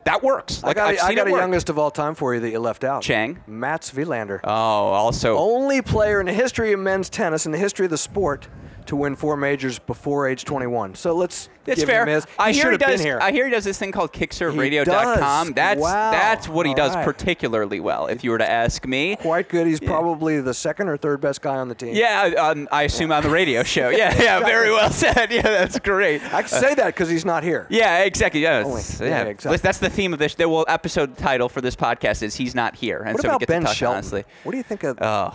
that 0.04 0.22
works. 0.22 0.62
I 0.62 0.74
got, 0.74 0.98
I 1.02 1.14
got 1.14 1.28
a 1.28 1.30
work. 1.32 1.40
youngest 1.40 1.68
of 1.68 1.78
all 1.78 1.90
time 1.90 2.14
for 2.14 2.34
you 2.34 2.40
that 2.40 2.50
you 2.50 2.58
left 2.58 2.84
out. 2.84 3.02
Chang. 3.02 3.42
Mats 3.46 3.90
Wilander. 3.92 4.40
Oh, 4.44 4.50
also 4.50 5.36
Only 5.36 5.82
player 5.82 6.20
in 6.20 6.26
the 6.26 6.32
history 6.32 6.72
of 6.72 6.80
men's 6.80 7.08
tennis, 7.08 7.46
in 7.46 7.52
the 7.52 7.58
history 7.58 7.86
of 7.86 7.90
the 7.90 7.98
sport, 7.98 8.48
to 8.86 8.96
win 8.96 9.16
four 9.16 9.36
majors 9.36 9.78
before 9.78 10.28
age 10.28 10.44
21. 10.44 10.94
So 10.94 11.14
let's 11.14 11.48
It's 11.66 11.80
give 11.80 11.88
fair. 11.88 12.02
him 12.02 12.08
his. 12.08 12.26
I 12.38 12.52
he 12.52 12.58
hear 12.58 12.66
he 12.66 12.70
have 12.72 12.80
been 12.80 12.88
does. 12.90 13.00
here. 13.00 13.18
I 13.20 13.30
hear 13.32 13.44
he 13.46 13.50
does 13.50 13.64
this 13.64 13.78
thing 13.78 13.92
called 13.92 14.14
He 14.14 14.26
That's 14.26 15.80
Wow. 15.80 16.10
that's 16.10 16.48
what 16.48 16.66
he 16.66 16.70
All 16.70 16.76
does 16.76 16.94
right. 16.94 17.04
particularly 17.04 17.80
well. 17.80 18.06
If 18.06 18.22
you 18.24 18.30
were 18.30 18.38
to 18.38 18.50
ask 18.50 18.86
me. 18.86 19.16
Quite 19.16 19.48
good. 19.48 19.66
He's 19.66 19.80
probably 19.80 20.40
the 20.40 20.54
second 20.54 20.88
or 20.88 20.96
third 20.96 21.20
best 21.20 21.40
guy 21.42 21.56
on 21.56 21.68
the 21.68 21.74
team. 21.74 21.94
Yeah, 21.94 22.22
um, 22.38 22.68
I 22.70 22.82
assume 22.84 23.12
on 23.12 23.22
the 23.22 23.30
radio 23.30 23.62
show. 23.62 23.88
Yeah, 23.88 24.14
yeah, 24.20 24.40
very 24.44 24.70
well 24.70 24.90
said. 24.90 25.30
Yeah, 25.32 25.42
that's 25.42 25.78
great. 25.78 26.22
I 26.34 26.42
can 26.42 26.48
say 26.48 26.74
that 26.74 26.86
because 26.86 27.08
he's 27.08 27.24
not 27.24 27.42
here. 27.42 27.66
Yeah, 27.70 28.00
exactly. 28.04 28.40
Yeah, 28.40 28.60
Yeah, 28.60 28.66
yeah. 29.00 29.22
exactly. 29.24 29.56
That's 29.58 29.78
the 29.78 29.90
theme 29.90 30.12
of 30.12 30.18
this. 30.18 30.34
The 30.34 30.48
well, 30.48 30.64
episode 30.68 31.16
title 31.16 31.48
for 31.48 31.60
this 31.60 31.76
podcast 31.76 32.22
is 32.22 32.34
"He's 32.36 32.54
Not 32.54 32.76
Here," 32.76 32.98
and 33.02 33.14
What 33.14 33.22
so 33.22 33.28
about 33.28 33.40
we 33.40 33.46
get 33.46 33.48
Ben 33.48 33.60
to 33.62 33.66
talk 33.68 33.76
Shelton? 33.76 33.96
honestly. 33.96 34.24
What 34.42 34.52
do 34.52 34.58
you 34.58 34.64
think 34.64 34.82
of? 34.84 34.98
Oh, 35.00 35.32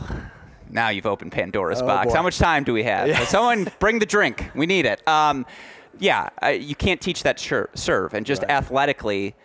now 0.70 0.90
you've 0.90 1.06
opened 1.06 1.32
Pandora's 1.32 1.82
Oh, 1.82 1.88
box. 1.88 2.08
boy. 2.08 2.16
How 2.16 2.24
much 2.24 2.38
time 2.38 2.64
do 2.64 2.74
we 2.74 2.84
have? 2.84 3.08
Yeah. 3.08 3.26
Someone 3.26 3.68
bring 3.80 4.00
the 4.00 4.06
drink. 4.06 4.50
We 4.56 4.66
need 4.66 4.86
it. 4.86 5.06
Um, 5.08 5.46
yeah, 6.00 6.30
I, 6.42 6.52
you 6.52 6.76
can't 6.76 7.02
teach 7.02 7.24
that 7.24 7.40
serve, 7.40 8.14
and 8.14 8.26
just 8.26 8.42
Right. 8.44 8.52
athletically, 8.52 9.36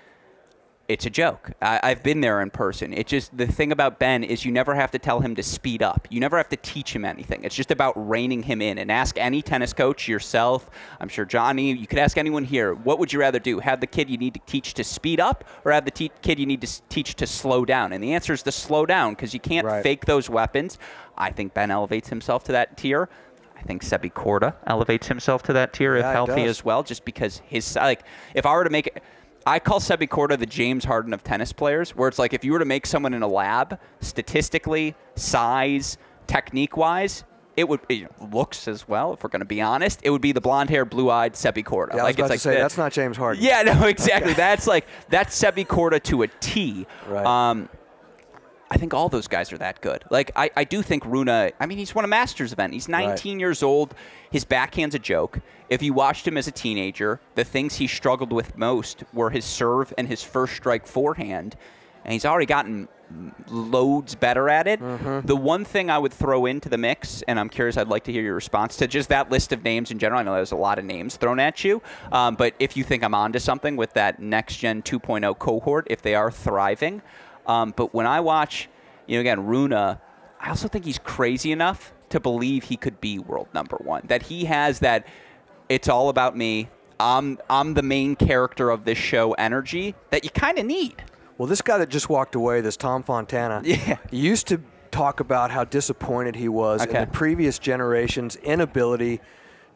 it's 0.86 1.06
a 1.06 1.10
joke. 1.10 1.52
I, 1.62 1.80
I've 1.82 2.02
been 2.02 2.20
there 2.20 2.40
in 2.42 2.50
person. 2.50 2.92
It 2.92 3.06
just 3.06 3.34
the 3.36 3.46
thing 3.46 3.72
about 3.72 3.98
Ben 3.98 4.22
is 4.22 4.44
you 4.44 4.52
never 4.52 4.74
have 4.74 4.90
to 4.90 4.98
tell 4.98 5.20
him 5.20 5.34
to 5.36 5.42
speed 5.42 5.82
up. 5.82 6.06
You 6.10 6.20
never 6.20 6.36
have 6.36 6.48
to 6.50 6.56
teach 6.56 6.94
him 6.94 7.04
anything. 7.04 7.42
It's 7.42 7.54
just 7.54 7.70
about 7.70 7.94
reining 7.96 8.42
him 8.42 8.60
in. 8.60 8.76
And 8.78 8.92
ask 8.92 9.16
any 9.16 9.40
tennis 9.40 9.72
coach, 9.72 10.08
yourself. 10.08 10.68
I'm 11.00 11.08
sure 11.08 11.24
Johnny. 11.24 11.72
You 11.72 11.86
could 11.86 11.98
ask 11.98 12.18
anyone 12.18 12.44
here. 12.44 12.74
What 12.74 12.98
would 12.98 13.12
you 13.12 13.20
rather 13.20 13.38
do? 13.38 13.60
Have 13.60 13.80
the 13.80 13.86
kid 13.86 14.10
you 14.10 14.18
need 14.18 14.34
to 14.34 14.40
teach 14.46 14.74
to 14.74 14.84
speed 14.84 15.20
up, 15.20 15.44
or 15.64 15.72
have 15.72 15.84
the 15.86 15.90
te- 15.90 16.12
kid 16.22 16.38
you 16.38 16.46
need 16.46 16.60
to 16.60 16.66
s- 16.66 16.82
teach 16.90 17.14
to 17.16 17.26
slow 17.26 17.64
down? 17.64 17.92
And 17.92 18.04
the 18.04 18.12
answer 18.12 18.32
is 18.34 18.42
to 18.42 18.52
slow 18.52 18.84
down 18.84 19.12
because 19.14 19.32
you 19.32 19.40
can't 19.40 19.66
Right. 19.66 19.82
fake 19.82 20.04
those 20.04 20.28
weapons. 20.28 20.78
I 21.16 21.30
think 21.30 21.54
Ben 21.54 21.70
elevates 21.70 22.10
himself 22.10 22.44
to 22.44 22.52
that 22.52 22.76
tier. 22.76 23.08
I 23.56 23.62
think 23.62 23.82
Sebi 23.82 24.12
Korda 24.12 24.54
elevates 24.66 25.08
himself 25.08 25.42
to 25.44 25.54
that 25.54 25.72
tier 25.72 25.96
if 25.96 26.02
Yeah, 26.02 26.10
he 26.10 26.14
healthy 26.14 26.44
as 26.44 26.62
well, 26.64 26.82
just 26.82 27.04
because 27.06 27.40
his 27.46 27.76
like 27.76 28.02
if 28.34 28.44
I 28.44 28.52
were 28.52 28.64
to 28.64 28.70
make 28.70 28.88
it. 28.88 29.02
I 29.46 29.58
call 29.58 29.78
Sebi 29.80 30.08
Korda 30.08 30.38
the 30.38 30.46
James 30.46 30.84
Harden 30.84 31.12
of 31.12 31.22
tennis 31.22 31.52
players, 31.52 31.94
where 31.94 32.08
it's 32.08 32.18
like 32.18 32.32
if 32.32 32.44
you 32.44 32.52
were 32.52 32.58
to 32.60 32.64
make 32.64 32.86
someone 32.86 33.12
in 33.14 33.22
a 33.22 33.28
lab, 33.28 33.78
statistically, 34.00 34.94
size, 35.16 35.98
technique 36.26 36.76
wise, 36.76 37.24
it 37.56 37.68
would 37.68 37.80
it 37.88 38.08
looks 38.32 38.66
as 38.66 38.88
well. 38.88 39.12
If 39.12 39.22
we're 39.22 39.28
going 39.30 39.40
to 39.40 39.44
be 39.46 39.60
honest, 39.60 40.00
it 40.02 40.10
would 40.10 40.22
be 40.22 40.32
the 40.32 40.40
blonde 40.40 40.70
hair, 40.70 40.84
blue 40.84 41.10
eyed 41.10 41.34
Sebi 41.34 41.62
Korda. 41.64 41.94
yeah, 41.94 42.00
I 42.00 42.02
like 42.04 42.16
was 42.16 42.26
about 42.26 42.34
it's 42.34 42.42
to 42.42 42.48
say 42.48 42.54
the- 42.56 42.62
that's 42.62 42.76
not 42.78 42.92
James 42.92 43.16
Harden. 43.16 43.44
yeah, 43.44 43.62
no, 43.62 43.82
exactly. 43.86 44.32
That's 44.32 44.66
like 44.66 44.86
that's 45.08 45.40
Sebi 45.40 45.66
Korda 45.66 46.02
to 46.04 46.22
a 46.22 46.28
T. 46.40 46.86
Right. 47.06 47.24
Um, 47.26 47.68
I 48.74 48.76
think 48.76 48.92
all 48.92 49.08
those 49.08 49.28
guys 49.28 49.52
are 49.52 49.58
that 49.58 49.80
good. 49.80 50.02
Like 50.10 50.32
I, 50.34 50.50
I 50.56 50.64
do 50.64 50.82
think 50.82 51.04
Runa. 51.06 51.52
I 51.60 51.66
mean, 51.66 51.78
he's 51.78 51.94
won 51.94 52.04
a 52.04 52.08
Masters 52.08 52.52
event. 52.52 52.72
He's 52.72 52.88
19 52.88 53.38
years 53.38 53.62
old. 53.62 53.94
His 54.32 54.44
backhand's 54.44 54.96
a 54.96 54.98
joke. 54.98 55.38
If 55.68 55.80
you 55.80 55.92
watched 55.92 56.26
him 56.26 56.36
as 56.36 56.48
a 56.48 56.52
teenager, 56.52 57.20
the 57.36 57.44
things 57.44 57.76
he 57.76 57.86
struggled 57.86 58.32
with 58.32 58.58
most 58.58 59.04
were 59.12 59.30
his 59.30 59.44
serve 59.44 59.94
and 59.96 60.08
his 60.08 60.24
first 60.24 60.56
strike 60.56 60.86
forehand, 60.86 61.54
and 62.04 62.12
he's 62.12 62.24
already 62.24 62.46
gotten 62.46 62.88
loads 63.48 64.14
better 64.14 64.48
at 64.48 64.66
it. 64.66 64.80
The 65.26 65.36
one 65.36 65.64
thing 65.64 65.88
I 65.90 65.98
would 65.98 66.12
throw 66.12 66.46
into 66.46 66.68
the 66.68 66.78
mix, 66.78 67.22
and 67.22 67.38
I'm 67.38 67.48
curious, 67.48 67.76
I'd 67.76 67.88
like 67.88 68.04
to 68.04 68.12
hear 68.12 68.22
your 68.22 68.34
response 68.34 68.76
to 68.78 68.88
just 68.88 69.08
that 69.10 69.30
list 69.30 69.52
of 69.52 69.62
names 69.62 69.90
in 69.90 69.98
general. 70.00 70.20
I 70.20 70.24
know 70.24 70.34
there's 70.34 70.52
a 70.52 70.56
lot 70.56 70.78
of 70.78 70.84
names 70.84 71.16
thrown 71.16 71.38
at 71.38 71.62
you, 71.62 71.80
um, 72.10 72.34
but 72.34 72.54
if 72.58 72.76
you 72.76 72.82
think 72.82 73.04
I'm 73.04 73.14
onto 73.14 73.38
something 73.38 73.76
with 73.76 73.92
that 73.92 74.20
next 74.20 74.56
gen 74.56 74.82
2.0 74.82 75.38
cohort, 75.38 75.86
if 75.90 76.02
they 76.02 76.14
are 76.14 76.30
thriving, 76.30 77.02
um, 77.46 77.72
but 77.76 77.94
when 77.94 78.06
I 78.06 78.20
watch, 78.20 78.68
you 79.06 79.16
know, 79.16 79.20
again, 79.20 79.46
Runa, 79.46 80.00
I 80.40 80.48
also 80.50 80.68
think 80.68 80.84
he's 80.84 80.98
crazy 80.98 81.52
enough 81.52 81.92
to 82.10 82.20
believe 82.20 82.64
he 82.64 82.76
could 82.76 83.00
be 83.00 83.18
world 83.18 83.48
number 83.54 83.76
one. 83.82 84.02
That 84.06 84.22
he 84.22 84.44
has 84.46 84.80
that. 84.80 85.06
It's 85.68 85.88
all 85.88 86.08
about 86.08 86.36
me. 86.36 86.68
I'm 87.00 87.38
I'm 87.50 87.74
the 87.74 87.82
main 87.82 88.14
character 88.16 88.70
of 88.70 88.84
this 88.84 88.98
show. 88.98 89.32
Energy 89.32 89.94
that 90.10 90.22
you 90.24 90.30
kind 90.30 90.58
of 90.58 90.66
need. 90.66 91.02
Well, 91.38 91.48
this 91.48 91.62
guy 91.62 91.78
that 91.78 91.88
just 91.88 92.08
walked 92.08 92.34
away, 92.36 92.60
this 92.60 92.76
Tom 92.76 93.02
Fontana, 93.02 93.62
Yeah. 93.64 93.96
used 94.12 94.46
to 94.48 94.60
talk 94.92 95.18
about 95.18 95.50
how 95.50 95.64
disappointed 95.64 96.36
he 96.36 96.48
was 96.48 96.84
in 96.84 96.92
the 96.92 97.06
previous 97.08 97.58
generation's 97.58 98.36
inability 98.36 99.20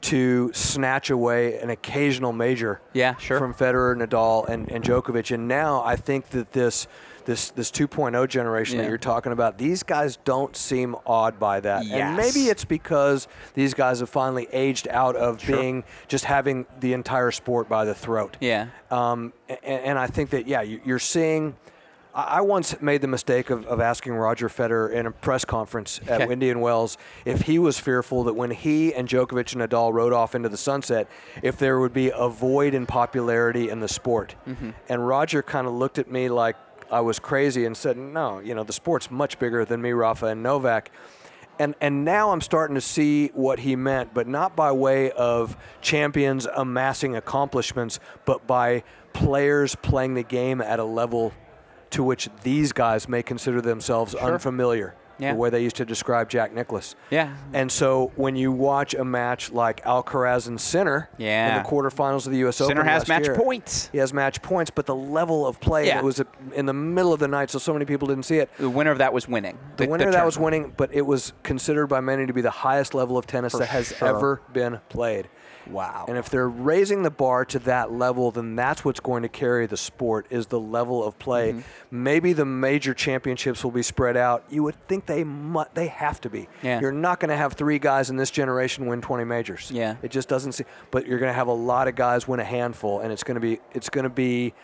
to 0.02 0.52
snatch 0.54 1.10
away 1.10 1.58
an 1.58 1.70
occasional 1.70 2.32
major 2.32 2.80
Yeah, 2.92 3.16
sure. 3.16 3.40
from 3.40 3.52
Federer, 3.52 3.96
Nadal, 4.00 4.48
and, 4.48 4.70
and 4.70 4.84
Djokovic. 4.84 5.34
And 5.34 5.48
now 5.48 5.82
I 5.84 5.96
think 5.96 6.30
that 6.30 6.52
this 6.52 6.86
this 7.28 7.50
this 7.50 7.70
2.0 7.70 8.26
generation 8.26 8.78
that 8.78 8.88
you're 8.88 8.96
talking 8.96 9.32
about, 9.32 9.58
these 9.58 9.82
guys 9.82 10.16
don't 10.24 10.56
seem 10.56 10.96
awed 11.06 11.38
by 11.38 11.60
that. 11.60 11.84
And 11.84 12.16
maybe 12.16 12.46
it's 12.48 12.64
because 12.64 13.28
these 13.52 13.74
guys 13.74 14.00
have 14.00 14.08
finally 14.08 14.48
aged 14.50 14.88
out 14.88 15.14
of 15.14 15.40
Sure. 15.42 15.56
being 15.58 15.84
just 16.08 16.24
having 16.24 16.64
the 16.80 16.94
entire 16.94 17.30
sport 17.30 17.68
by 17.68 17.84
the 17.84 17.94
throat. 17.94 18.38
Yeah. 18.40 18.68
Um, 18.90 19.34
and, 19.48 19.58
and 19.84 19.98
I 19.98 20.06
think 20.06 20.30
that, 20.30 20.46
yeah, 20.48 20.62
you- 20.62 20.80
you're 20.84 20.98
seeing. 20.98 21.54
I 22.14 22.38
I 22.38 22.40
once 22.40 22.80
made 22.80 23.02
the 23.02 23.06
mistake 23.08 23.50
of, 23.50 23.66
of 23.66 23.78
asking 23.80 24.14
Roger 24.14 24.48
Federer 24.48 24.90
in 24.90 25.04
a 25.06 25.10
press 25.10 25.44
conference 25.44 26.00
at 26.08 26.22
Okay. 26.22 26.32
Indian 26.32 26.60
Wells 26.60 26.96
if 27.26 27.42
he 27.42 27.58
was 27.58 27.78
fearful 27.78 28.24
that 28.24 28.34
when 28.34 28.50
he 28.50 28.94
and 28.94 29.06
Djokovic 29.06 29.52
and 29.52 29.60
Nadal 29.62 29.92
rode 29.92 30.14
off 30.14 30.34
into 30.34 30.48
the 30.48 30.56
sunset, 30.56 31.06
if 31.42 31.58
there 31.58 31.78
would 31.78 31.92
be 31.92 32.10
a 32.14 32.28
void 32.30 32.72
in 32.72 32.86
popularity 32.86 33.68
in 33.68 33.80
the 33.80 33.88
sport. 33.88 34.34
Mm-hmm. 34.48 34.70
And 34.88 35.06
Roger 35.06 35.42
kind 35.42 35.66
of 35.66 35.74
looked 35.74 35.98
at 35.98 36.10
me 36.10 36.30
like 36.30 36.56
I 36.90 37.00
was 37.00 37.18
crazy 37.18 37.64
and 37.64 37.76
said, 37.76 37.96
"No, 37.96 38.38
you 38.40 38.54
know, 38.54 38.64
the 38.64 38.72
sport's 38.72 39.10
much 39.10 39.38
bigger 39.38 39.64
than 39.64 39.82
me, 39.82 39.92
Rafa 39.92 40.26
and 40.26 40.42
Novak." 40.42 40.90
And, 41.58 41.74
and 41.80 42.04
now 42.04 42.30
I'm 42.30 42.40
starting 42.40 42.76
to 42.76 42.80
see 42.80 43.28
what 43.28 43.58
he 43.58 43.74
meant, 43.74 44.14
but 44.14 44.28
not 44.28 44.54
by 44.54 44.70
way 44.70 45.10
of 45.10 45.56
champions 45.80 46.46
amassing 46.46 47.16
accomplishments, 47.16 47.98
but 48.24 48.46
by 48.46 48.84
players 49.12 49.74
playing 49.74 50.14
the 50.14 50.22
game 50.22 50.60
at 50.60 50.78
a 50.78 50.84
level 50.84 51.32
to 51.90 52.04
which 52.04 52.28
these 52.42 52.72
guys 52.72 53.08
may 53.08 53.22
consider 53.22 53.60
themselves 53.60 54.14
unfamiliar. 54.14 54.94
Yeah. 55.18 55.32
the 55.32 55.38
way 55.38 55.50
they 55.50 55.62
used 55.62 55.76
to 55.76 55.84
describe 55.84 56.28
Jack 56.30 56.54
Nicklaus. 56.54 56.94
Yeah. 57.10 57.34
And 57.52 57.70
so 57.72 58.12
when 58.16 58.36
you 58.36 58.52
watch 58.52 58.94
a 58.94 59.04
match 59.04 59.50
like 59.50 59.82
Alcaraz 59.84 60.46
and 60.46 60.60
Sinner 60.60 61.10
Yeah. 61.18 61.56
in 61.58 61.62
the 61.62 61.68
quarterfinals 61.68 62.26
of 62.26 62.32
the 62.32 62.38
U.S. 62.38 62.56
Sinner 62.56 62.72
Open 62.80 62.86
has 62.86 63.02
last 63.02 63.08
match 63.08 63.24
year, 63.26 63.34
points. 63.36 63.88
He 63.92 63.98
has 63.98 64.12
match 64.14 64.40
points, 64.42 64.70
but 64.70 64.86
the 64.86 64.94
level 64.94 65.46
of 65.46 65.60
play 65.60 65.86
Yeah. 65.88 65.98
it 65.98 66.04
was 66.04 66.22
in 66.54 66.66
the 66.66 66.72
middle 66.72 67.12
of 67.12 67.20
the 67.20 67.28
night, 67.28 67.50
so 67.50 67.58
so 67.58 67.72
many 67.72 67.84
people 67.84 68.06
didn't 68.08 68.24
see 68.24 68.38
it. 68.38 68.50
The 68.58 68.70
winner 68.70 68.90
of 68.92 68.98
that 68.98 69.12
was 69.12 69.26
winning. 69.28 69.58
The 69.76 69.86
winner 69.88 70.06
of 70.06 70.12
that 70.12 70.24
was 70.24 70.38
winning, 70.38 70.72
but 70.76 70.90
it 70.94 71.02
was 71.06 71.32
considered 71.42 71.88
by 71.88 72.00
many 72.00 72.26
to 72.26 72.32
be 72.32 72.40
the 72.40 72.50
highest 72.50 72.94
level 72.94 73.18
of 73.18 73.26
tennis 73.26 73.52
For 73.52 73.58
that 73.58 73.68
has 73.68 73.88
sure. 73.96 74.08
ever 74.08 74.40
been 74.52 74.80
played. 74.88 75.28
Wow. 75.70 76.06
And 76.08 76.16
if 76.16 76.30
they're 76.30 76.48
raising 76.48 77.02
the 77.02 77.10
bar 77.10 77.44
to 77.46 77.58
that 77.60 77.92
level, 77.92 78.30
then 78.30 78.56
that's 78.56 78.84
what's 78.84 79.00
going 79.00 79.22
to 79.22 79.28
carry 79.28 79.66
the 79.66 79.76
sport 79.76 80.26
is 80.30 80.46
the 80.46 80.60
level 80.60 81.04
of 81.04 81.18
play. 81.18 81.52
Mm-hmm. 81.52 82.02
Maybe 82.02 82.32
the 82.32 82.44
major 82.44 82.94
championships 82.94 83.62
will 83.62 83.70
be 83.70 83.82
spread 83.82 84.16
out. 84.16 84.44
You 84.50 84.62
would 84.62 84.76
think 84.88 85.06
they 85.06 85.24
mu- 85.24 85.64
they 85.74 85.88
have 85.88 86.20
to 86.22 86.30
be. 86.30 86.48
Yeah. 86.62 86.80
You're 86.80 86.92
not 86.92 87.20
going 87.20 87.30
to 87.30 87.36
have 87.36 87.54
three 87.54 87.78
guys 87.78 88.10
in 88.10 88.16
this 88.16 88.30
generation 88.30 88.86
win 88.86 89.00
20 89.00 89.24
majors. 89.24 89.70
Yeah. 89.70 89.96
It 90.02 90.10
just 90.10 90.28
doesn't 90.28 90.52
seem. 90.52 90.66
But 90.90 91.06
you're 91.06 91.18
going 91.18 91.30
to 91.30 91.36
have 91.36 91.48
a 91.48 91.52
lot 91.52 91.88
of 91.88 91.94
guys 91.94 92.26
win 92.26 92.40
a 92.40 92.44
handful, 92.44 93.00
and 93.00 93.12
it's 93.12 93.22
going 93.22 93.36
to 93.36 93.40
be 93.40 93.60
it's 93.74 93.88
going 93.88 94.04
to 94.04 94.10
be 94.10 94.54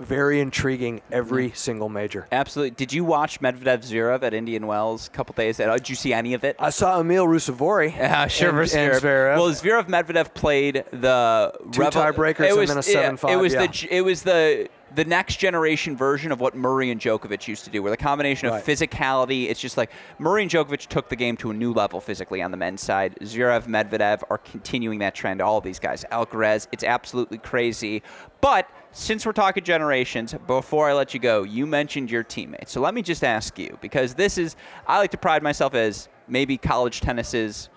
very 0.00 0.40
intriguing 0.40 1.02
every 1.12 1.50
single 1.52 1.88
major. 1.88 2.26
Absolutely. 2.32 2.70
Did 2.70 2.92
you 2.92 3.04
watch 3.04 3.40
Medvedev 3.40 3.84
Zverev 3.84 4.22
at 4.22 4.34
Indian 4.34 4.66
Wells 4.66 5.06
a 5.06 5.10
couple 5.10 5.34
days? 5.34 5.60
ago? 5.60 5.76
Did 5.76 5.88
you 5.88 5.94
see 5.94 6.12
any 6.12 6.34
of 6.34 6.42
it? 6.42 6.56
I 6.58 6.70
saw 6.70 7.00
Emil 7.00 7.26
Ruusuvuori. 7.26 7.90
Yeah, 8.00 8.26
sure. 8.28 8.48
and, 8.48 8.58
and 8.58 8.92
Zverev. 8.94 9.36
Well, 9.36 9.50
Zverev 9.50 9.88
Medvedev 9.88 10.32
played 10.32 10.84
the 10.90 11.52
Two 11.70 11.82
tiebreakers 11.82 12.40
it 12.40 12.58
and 12.58 12.68
then 12.68 12.78
a 12.78 12.82
yeah, 12.86 13.10
7-5, 13.12 13.30
It 13.32 13.36
was 13.36 13.52
yeah. 13.52 13.66
the 13.66 13.88
it 13.90 14.00
was 14.00 14.22
the 14.22 14.68
the 14.94 15.04
next 15.04 15.36
generation 15.36 15.96
version 15.96 16.32
of 16.32 16.40
what 16.40 16.54
Murray 16.56 16.90
and 16.90 17.00
Djokovic 17.00 17.46
used 17.46 17.64
to 17.64 17.70
do, 17.70 17.82
where 17.82 17.90
the 17.90 17.96
combination 17.96 18.48
of 18.48 18.54
Right. 18.54 18.64
physicality, 18.64 19.48
it's 19.48 19.60
just 19.60 19.76
like 19.76 19.90
Murray 20.18 20.42
and 20.42 20.50
Djokovic 20.50 20.86
took 20.86 21.08
the 21.08 21.16
game 21.16 21.36
to 21.38 21.50
a 21.50 21.54
new 21.54 21.72
level 21.72 22.00
physically 22.00 22.42
on 22.42 22.50
the 22.50 22.56
men's 22.56 22.82
side. 22.82 23.16
Zverev, 23.20 23.66
Medvedev 23.66 24.22
are 24.30 24.38
continuing 24.38 24.98
that 24.98 25.14
trend. 25.14 25.40
All 25.40 25.60
these 25.60 25.78
guys, 25.78 26.04
Alcaraz, 26.10 26.66
it's 26.72 26.84
absolutely 26.84 27.38
crazy. 27.38 28.02
But 28.40 28.68
since 28.92 29.24
we're 29.24 29.32
talking 29.32 29.62
generations, 29.62 30.34
before 30.46 30.88
I 30.88 30.94
let 30.94 31.14
you 31.14 31.20
go, 31.20 31.44
you 31.44 31.66
mentioned 31.66 32.10
your 32.10 32.22
teammates. 32.24 32.72
So 32.72 32.80
let 32.80 32.94
me 32.94 33.02
just 33.02 33.22
ask 33.22 33.58
you, 33.58 33.78
because 33.80 34.14
this 34.14 34.38
is, 34.38 34.56
I 34.86 34.98
like 34.98 35.12
to 35.12 35.18
pride 35.18 35.42
myself 35.42 35.74
as 35.74 36.08
maybe 36.26 36.56
college 36.56 37.00
tennis's 37.00 37.68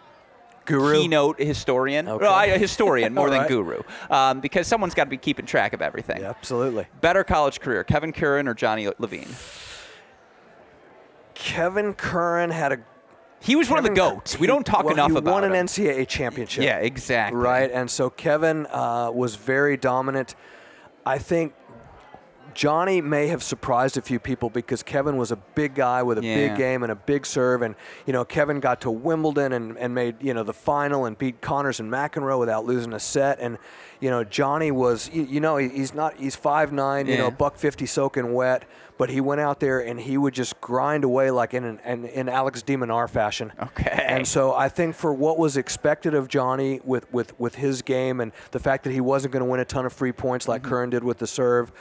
Guru. 0.66 1.02
keynote 1.02 1.40
historian. 1.40 2.08
Okay. 2.08 2.24
Well, 2.24 2.34
I, 2.34 2.46
a 2.46 2.58
historian 2.58 3.14
more 3.16 3.30
than 3.30 3.40
right. 3.42 3.48
guru, 3.50 3.82
um, 4.10 4.40
because 4.40 4.68
someone's 4.68 4.94
got 4.94 5.06
to 5.06 5.10
be 5.10 5.18
keeping 5.18 5.46
track 5.46 5.74
of 5.74 5.82
everything. 5.82 6.22
Yeah, 6.22 6.30
absolutely. 6.30 6.88
Better 7.02 7.24
college 7.24 7.60
career, 7.60 7.84
Kevin 7.84 8.12
Curran 8.14 8.48
or 8.48 8.54
Johnny 8.54 8.88
Levine? 9.00 9.28
Kevin 11.36 11.94
Curran 11.94 12.52
had 12.52 12.72
a 12.74 12.78
He 13.42 13.56
was 13.56 13.70
one 13.70 13.80
of 13.80 13.84
the 13.84 13.90
Kevin- 13.90 14.16
goats. 14.16 14.40
We 14.40 14.48
don't 14.48 14.66
talk 14.66 14.84
well, 14.86 14.94
enough 14.94 15.12
he 15.12 15.18
about 15.18 15.32
won 15.34 15.44
him. 15.44 15.54
an 15.54 15.66
NCAA 15.68 16.08
championship. 16.08 16.64
yeah, 16.64 16.78
exactly. 16.78 17.40
Right, 17.40 17.70
and 17.72 17.90
so 17.90 18.10
Kevin 18.10 18.68
uh, 18.68 19.12
was 19.14 19.36
very 19.36 19.76
dominant. 19.78 20.36
I 21.06 21.18
think 21.18 21.54
Johnny 22.56 23.02
may 23.02 23.28
have 23.28 23.44
surprised 23.44 23.98
a 23.98 24.02
few 24.02 24.20
people 24.20 24.50
because 24.50 24.84
Kevin 24.84 25.18
was 25.18 25.32
a 25.32 25.36
big 25.36 25.76
guy 25.76 26.04
with 26.04 26.18
a 26.18 26.24
Yeah. 26.24 26.36
big 26.36 26.58
game 26.58 26.84
and 26.84 26.92
a 26.92 26.96
big 26.96 27.26
serve, 27.26 27.62
and 27.62 27.76
you 28.06 28.14
know 28.14 28.24
Kevin 28.26 28.60
got 28.60 28.82
to 28.82 28.92
Wimbledon 28.92 29.54
and, 29.54 29.78
and 29.78 29.94
made 29.94 30.16
you 30.22 30.34
know 30.34 30.44
the 30.44 30.54
final 30.54 31.06
and 31.06 31.18
beat 31.18 31.42
Connors 31.42 31.80
and 31.80 31.92
McEnroe 31.92 32.40
without 32.40 32.66
losing 32.66 32.94
a 32.94 33.00
set, 33.00 33.40
and 33.40 33.58
you 34.00 34.10
know 34.10 34.24
Johnny 34.24 34.72
was 34.72 35.10
you, 35.14 35.24
you 35.24 35.40
know 35.40 35.58
he- 35.58 35.70
he's 35.70 35.94
not 35.94 36.16
he's 36.18 36.36
five 36.36 36.72
nine 36.72 37.08
you 37.08 37.18
know 37.18 37.32
buck 37.32 37.58
fifty 37.58 37.86
soaking 37.86 38.34
wet, 38.34 38.66
but 38.98 39.10
he 39.10 39.22
went 39.22 39.42
out 39.42 39.60
there 39.60 39.80
and 39.80 40.00
he 40.00 40.18
would 40.18 40.34
just 40.34 40.60
grind 40.62 41.04
away 41.04 41.32
like 41.32 41.54
in 41.54 41.64
an, 41.64 41.80
in, 41.86 42.06
in 42.06 42.30
Alex 42.30 42.62
de 42.62 42.76
Minaur 42.76 43.10
fashion. 43.10 43.52
Okay. 43.62 44.06
And 44.08 44.28
so 44.28 44.54
I 44.54 44.70
think 44.70 44.96
for 44.96 45.14
what 45.14 45.38
was 45.40 45.58
expected 45.58 46.14
of 46.14 46.28
Johnny 46.28 46.80
with, 46.84 47.12
with, 47.12 47.38
with 47.40 47.56
his 47.56 47.82
game 47.82 48.20
and 48.22 48.32
the 48.52 48.60
fact 48.60 48.84
that 48.84 48.92
he 48.92 49.02
wasn't 49.02 49.32
going 49.34 49.44
to 49.44 49.50
win 49.50 49.60
a 49.60 49.66
ton 49.66 49.86
of 49.86 49.94
free 49.94 50.12
points 50.12 50.48
like 50.48 50.62
mm-hmm. 50.62 50.70
Curran 50.70 50.90
did 50.92 51.04
with 51.04 51.18
the 51.18 51.28
serve, 51.28 51.72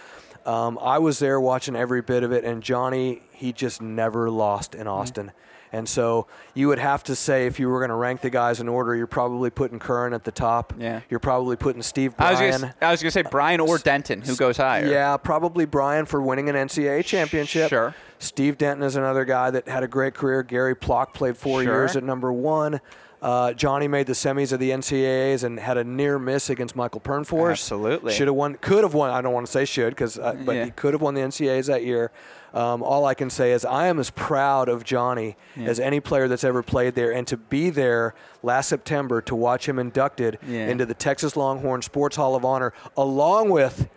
um, 0.46 0.78
I 0.80 0.98
was 0.98 1.18
there 1.18 1.40
watching 1.40 1.76
every 1.76 2.02
bit 2.02 2.22
of 2.22 2.32
it. 2.32 2.44
And 2.44 2.62
Johnny, 2.62 3.22
he 3.32 3.52
just 3.52 3.80
never 3.82 4.30
lost 4.30 4.74
in 4.74 4.86
Austin. 4.86 5.32
And 5.74 5.88
so 5.88 6.26
you 6.52 6.68
would 6.68 6.78
have 6.78 7.02
to 7.04 7.16
say 7.16 7.46
if 7.46 7.58
you 7.58 7.66
were 7.68 7.78
going 7.78 7.88
to 7.88 7.94
rank 7.94 8.20
the 8.20 8.28
guys 8.28 8.60
in 8.60 8.68
order, 8.68 8.94
you're 8.94 9.06
probably 9.06 9.48
putting 9.48 9.78
Curran 9.78 10.12
at 10.12 10.22
the 10.22 10.30
top. 10.30 10.74
Yeah. 10.78 11.00
You're 11.08 11.18
probably 11.18 11.56
putting 11.56 11.80
Steve 11.80 12.14
I 12.18 12.32
was 12.32 12.38
Bryan. 12.60 12.74
I 12.82 12.90
was 12.90 13.00
gonna 13.02 13.10
say 13.10 13.22
Brian 13.22 13.58
or 13.58 13.78
Denton, 13.78 14.20
who 14.20 14.36
goes 14.36 14.58
higher? 14.58 14.86
Yeah, 14.86 15.16
probably 15.16 15.64
Brian 15.64 16.04
for 16.04 16.20
winning 16.20 16.50
an 16.50 16.56
NCAA 16.56 17.06
championship. 17.06 17.70
Sure. 17.70 17.94
Steve 18.18 18.58
Denton 18.58 18.84
is 18.84 18.96
another 18.96 19.24
guy 19.24 19.50
that 19.50 19.66
had 19.66 19.82
a 19.82 19.88
great 19.88 20.12
career. 20.12 20.42
Gary 20.42 20.74
Plock 20.76 21.14
played 21.14 21.38
four 21.38 21.62
Sure. 21.62 21.72
years 21.72 21.96
at 21.96 22.04
number 22.04 22.30
one. 22.30 22.80
Uh, 23.22 23.52
Johnny 23.52 23.86
made 23.86 24.08
the 24.08 24.12
semis 24.14 24.52
of 24.52 24.58
the 24.58 24.70
NCAAs 24.70 25.44
and 25.44 25.58
had 25.60 25.76
a 25.78 25.84
near 25.84 26.18
miss 26.18 26.50
against 26.50 26.74
Michael 26.74 27.00
Pernfors. 27.00 27.52
Absolutely. 27.52 28.12
Should 28.12 28.26
have 28.26 28.34
won. 28.34 28.56
Could 28.60 28.82
have 28.82 28.94
won. 28.94 29.10
I 29.10 29.20
don't 29.20 29.32
want 29.32 29.46
to 29.46 29.52
say 29.52 29.64
should 29.64 29.90
because, 29.90 30.18
uh, 30.18 30.34
but 30.44 30.56
Yeah. 30.56 30.64
he 30.64 30.70
could 30.72 30.92
have 30.92 31.00
won 31.02 31.14
the 31.14 31.20
NCAAs 31.20 31.66
that 31.68 31.84
year. 31.84 32.10
Um, 32.54 32.82
all 32.82 33.06
I 33.06 33.14
can 33.14 33.30
say 33.30 33.52
is 33.52 33.64
I 33.64 33.86
am 33.86 33.98
as 33.98 34.10
proud 34.10 34.68
of 34.68 34.84
Johnny 34.84 35.36
as 35.56 35.80
any 35.80 36.00
player 36.00 36.28
that's 36.28 36.44
ever 36.44 36.62
played 36.62 36.94
there, 36.94 37.10
and 37.10 37.26
to 37.28 37.38
be 37.38 37.70
there 37.70 38.14
last 38.42 38.68
September 38.68 39.22
to 39.22 39.34
watch 39.34 39.66
him 39.66 39.78
inducted 39.78 40.38
Yeah. 40.46 40.66
into 40.66 40.84
the 40.84 40.92
Texas 40.92 41.34
Longhorn 41.34 41.80
Sports 41.80 42.16
Hall 42.16 42.34
of 42.34 42.44
Honor, 42.44 42.74
along 42.94 43.48
with 43.48 43.88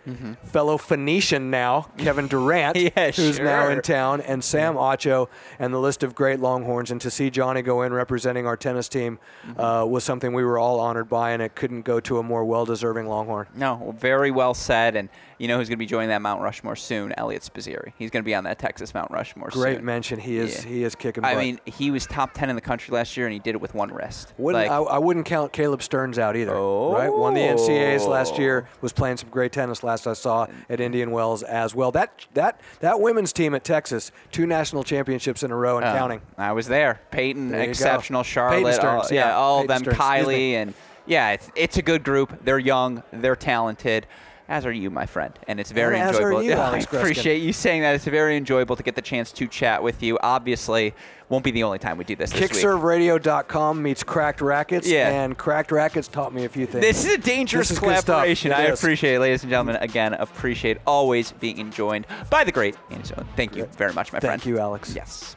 fellow 0.44 0.78
Phoenician 0.78 1.50
now 1.50 1.88
Kevin 1.98 2.28
Durant, 2.28 2.76
Mm-hmm. 2.78 2.86
Yeah, 2.98 3.10
who's 3.10 3.38
now 3.38 3.68
in 3.68 3.82
town, 3.82 4.22
and 4.22 4.42
Sam 4.42 4.76
Acho, 4.76 5.28
and 5.58 5.74
the 5.74 5.78
list 5.80 6.02
of 6.02 6.14
great 6.14 6.40
Longhorns. 6.40 6.90
And 6.90 7.00
to 7.02 7.10
see 7.10 7.28
Johnny 7.28 7.60
go 7.60 7.82
in 7.82 7.92
representing 7.92 8.46
our 8.46 8.56
tennis 8.56 8.88
team 8.88 9.15
Mm-hmm. 9.46 9.60
uh, 9.60 9.84
was 9.84 10.04
something 10.04 10.32
we 10.32 10.44
were 10.44 10.58
all 10.58 10.80
honored 10.80 11.08
by, 11.08 11.30
and 11.32 11.42
it 11.42 11.54
couldn't 11.54 11.82
go 11.82 12.00
to 12.00 12.18
a 12.18 12.22
more 12.22 12.44
well-deserving 12.44 13.06
Longhorn. 13.06 13.46
No, 13.54 13.94
very 13.98 14.30
well 14.30 14.54
said. 14.54 14.96
And 14.96 15.08
you 15.38 15.48
know 15.48 15.58
who's 15.58 15.68
going 15.68 15.76
to 15.76 15.82
be 15.82 15.86
joining 15.86 16.08
that 16.08 16.22
Mount 16.22 16.40
Rushmore 16.40 16.76
soon? 16.76 17.12
Eliot 17.16 17.42
Spizzirri. 17.42 17.92
He's 17.98 18.10
going 18.10 18.22
to 18.22 18.26
be 18.26 18.34
on 18.34 18.44
that 18.44 18.58
Texas 18.58 18.94
Mount 18.94 19.10
Rushmore 19.10 19.48
Great 19.50 19.76
soon. 19.76 19.84
mention. 19.84 20.18
He 20.18 20.38
is 20.38 20.64
Yeah. 20.64 20.70
he 20.70 20.84
is 20.84 20.94
kicking. 20.94 21.24
I 21.24 21.34
mean, 21.34 21.60
he 21.66 21.90
was 21.90 22.06
top 22.06 22.32
10 22.34 22.48
in 22.50 22.56
the 22.56 22.62
country 22.62 22.94
last 22.94 23.16
year, 23.16 23.26
and 23.26 23.32
he 23.32 23.38
did 23.38 23.54
it 23.54 23.60
with 23.60 23.74
one 23.74 23.92
wrist. 23.92 24.32
Wouldn't, 24.38 24.64
Like, 24.68 24.70
I, 24.70 24.82
I 24.94 24.98
wouldn't 24.98 25.26
count 25.26 25.52
Caleb 25.52 25.82
Stearns 25.82 26.18
out 26.18 26.36
either. 26.36 26.52
Right, 26.54 27.08
won 27.12 27.34
the 27.34 27.40
NCAAs 27.40 28.08
last 28.08 28.38
year. 28.38 28.66
Was 28.80 28.92
playing 28.92 29.18
some 29.18 29.28
great 29.30 29.52
tennis 29.52 29.82
last 29.82 30.06
I 30.06 30.14
saw 30.14 30.46
at 30.70 30.80
Indian 30.80 31.10
Wells 31.10 31.42
as 31.42 31.74
well. 31.74 31.92
That 31.92 32.26
that 32.34 32.60
that 32.80 33.00
women's 33.00 33.32
team 33.32 33.54
at 33.54 33.64
Texas, 33.64 34.12
two 34.32 34.46
national 34.46 34.84
championships 34.84 35.42
in 35.42 35.50
a 35.50 35.56
row 35.56 35.76
and 35.76 35.84
uh, 35.84 35.94
counting. 35.96 36.20
I 36.38 36.52
was 36.52 36.66
there. 36.66 37.00
Peyton, 37.10 37.50
There 37.50 37.60
you 37.60 37.66
go. 37.66 37.70
exceptional. 37.70 38.22
Peyton 38.22 38.32
Charlotte, 38.32 38.74
Stearns, 38.74 39.04
all, 39.06 39.12
yeah, 39.14 39.28
yeah, 39.28 39.36
all 39.36 39.60
of 39.62 39.68
them. 39.68 39.80
Stearns. 39.80 39.98
Kylie, 39.98 40.52
and 40.52 40.74
yeah, 41.06 41.32
it's, 41.32 41.50
it's 41.54 41.76
a 41.76 41.82
good 41.82 42.02
group. 42.04 42.44
They're 42.44 42.58
young, 42.58 43.02
they're 43.12 43.36
talented. 43.36 44.06
As 44.48 44.64
are 44.64 44.72
you, 44.72 44.90
my 44.90 45.06
friend, 45.06 45.36
and 45.48 45.58
it's 45.58 45.72
very 45.72 45.98
And 45.98 46.08
enjoyable. 46.08 46.42
you, 46.42 46.52
Alex 46.52 46.86
I 46.92 46.98
appreciate 46.98 47.38
you 47.42 47.52
saying 47.52 47.82
that. 47.82 47.96
It's 47.96 48.04
very 48.04 48.36
enjoyable 48.36 48.76
to 48.76 48.82
get 48.84 48.94
the 48.94 49.02
chance 49.02 49.32
to 49.32 49.48
chat 49.48 49.82
with 49.82 50.04
you. 50.04 50.18
Obviously, 50.22 50.94
won't 51.28 51.42
be 51.42 51.50
the 51.50 51.64
only 51.64 51.80
time 51.80 51.98
we 51.98 52.04
do 52.04 52.14
this. 52.14 52.30
this. 52.30 52.40
Kickserveradio.com 52.52 53.82
meets 53.82 54.04
Cracked 54.04 54.40
Racquets, 54.40 54.86
Yeah. 54.86 55.08
and 55.10 55.36
Cracked 55.36 55.70
Racquets 55.72 56.08
taught 56.08 56.32
me 56.32 56.44
a 56.44 56.48
few 56.48 56.66
things. 56.66 56.80
This 56.84 57.04
is 57.04 57.14
a 57.14 57.18
dangerous 57.18 57.70
is 57.72 57.78
collaboration. 57.80 58.52
I 58.52 58.66
is. 58.68 58.78
appreciate 58.78 59.14
it, 59.16 59.20
ladies 59.20 59.42
and 59.42 59.50
gentlemen. 59.50 59.76
Again, 59.76 60.14
appreciate 60.14 60.78
always 60.86 61.32
being 61.32 61.70
joined 61.72 62.06
by 62.30 62.44
the 62.44 62.52
great 62.52 62.76
Andy. 62.90 63.08
Thank 63.34 63.56
you 63.56 63.66
very 63.76 63.92
much, 63.92 64.12
my 64.12 64.20
friend. 64.20 64.40
Thank 64.40 64.46
you, 64.46 64.58
Alex. 64.60 64.94
Yes. 64.94 65.34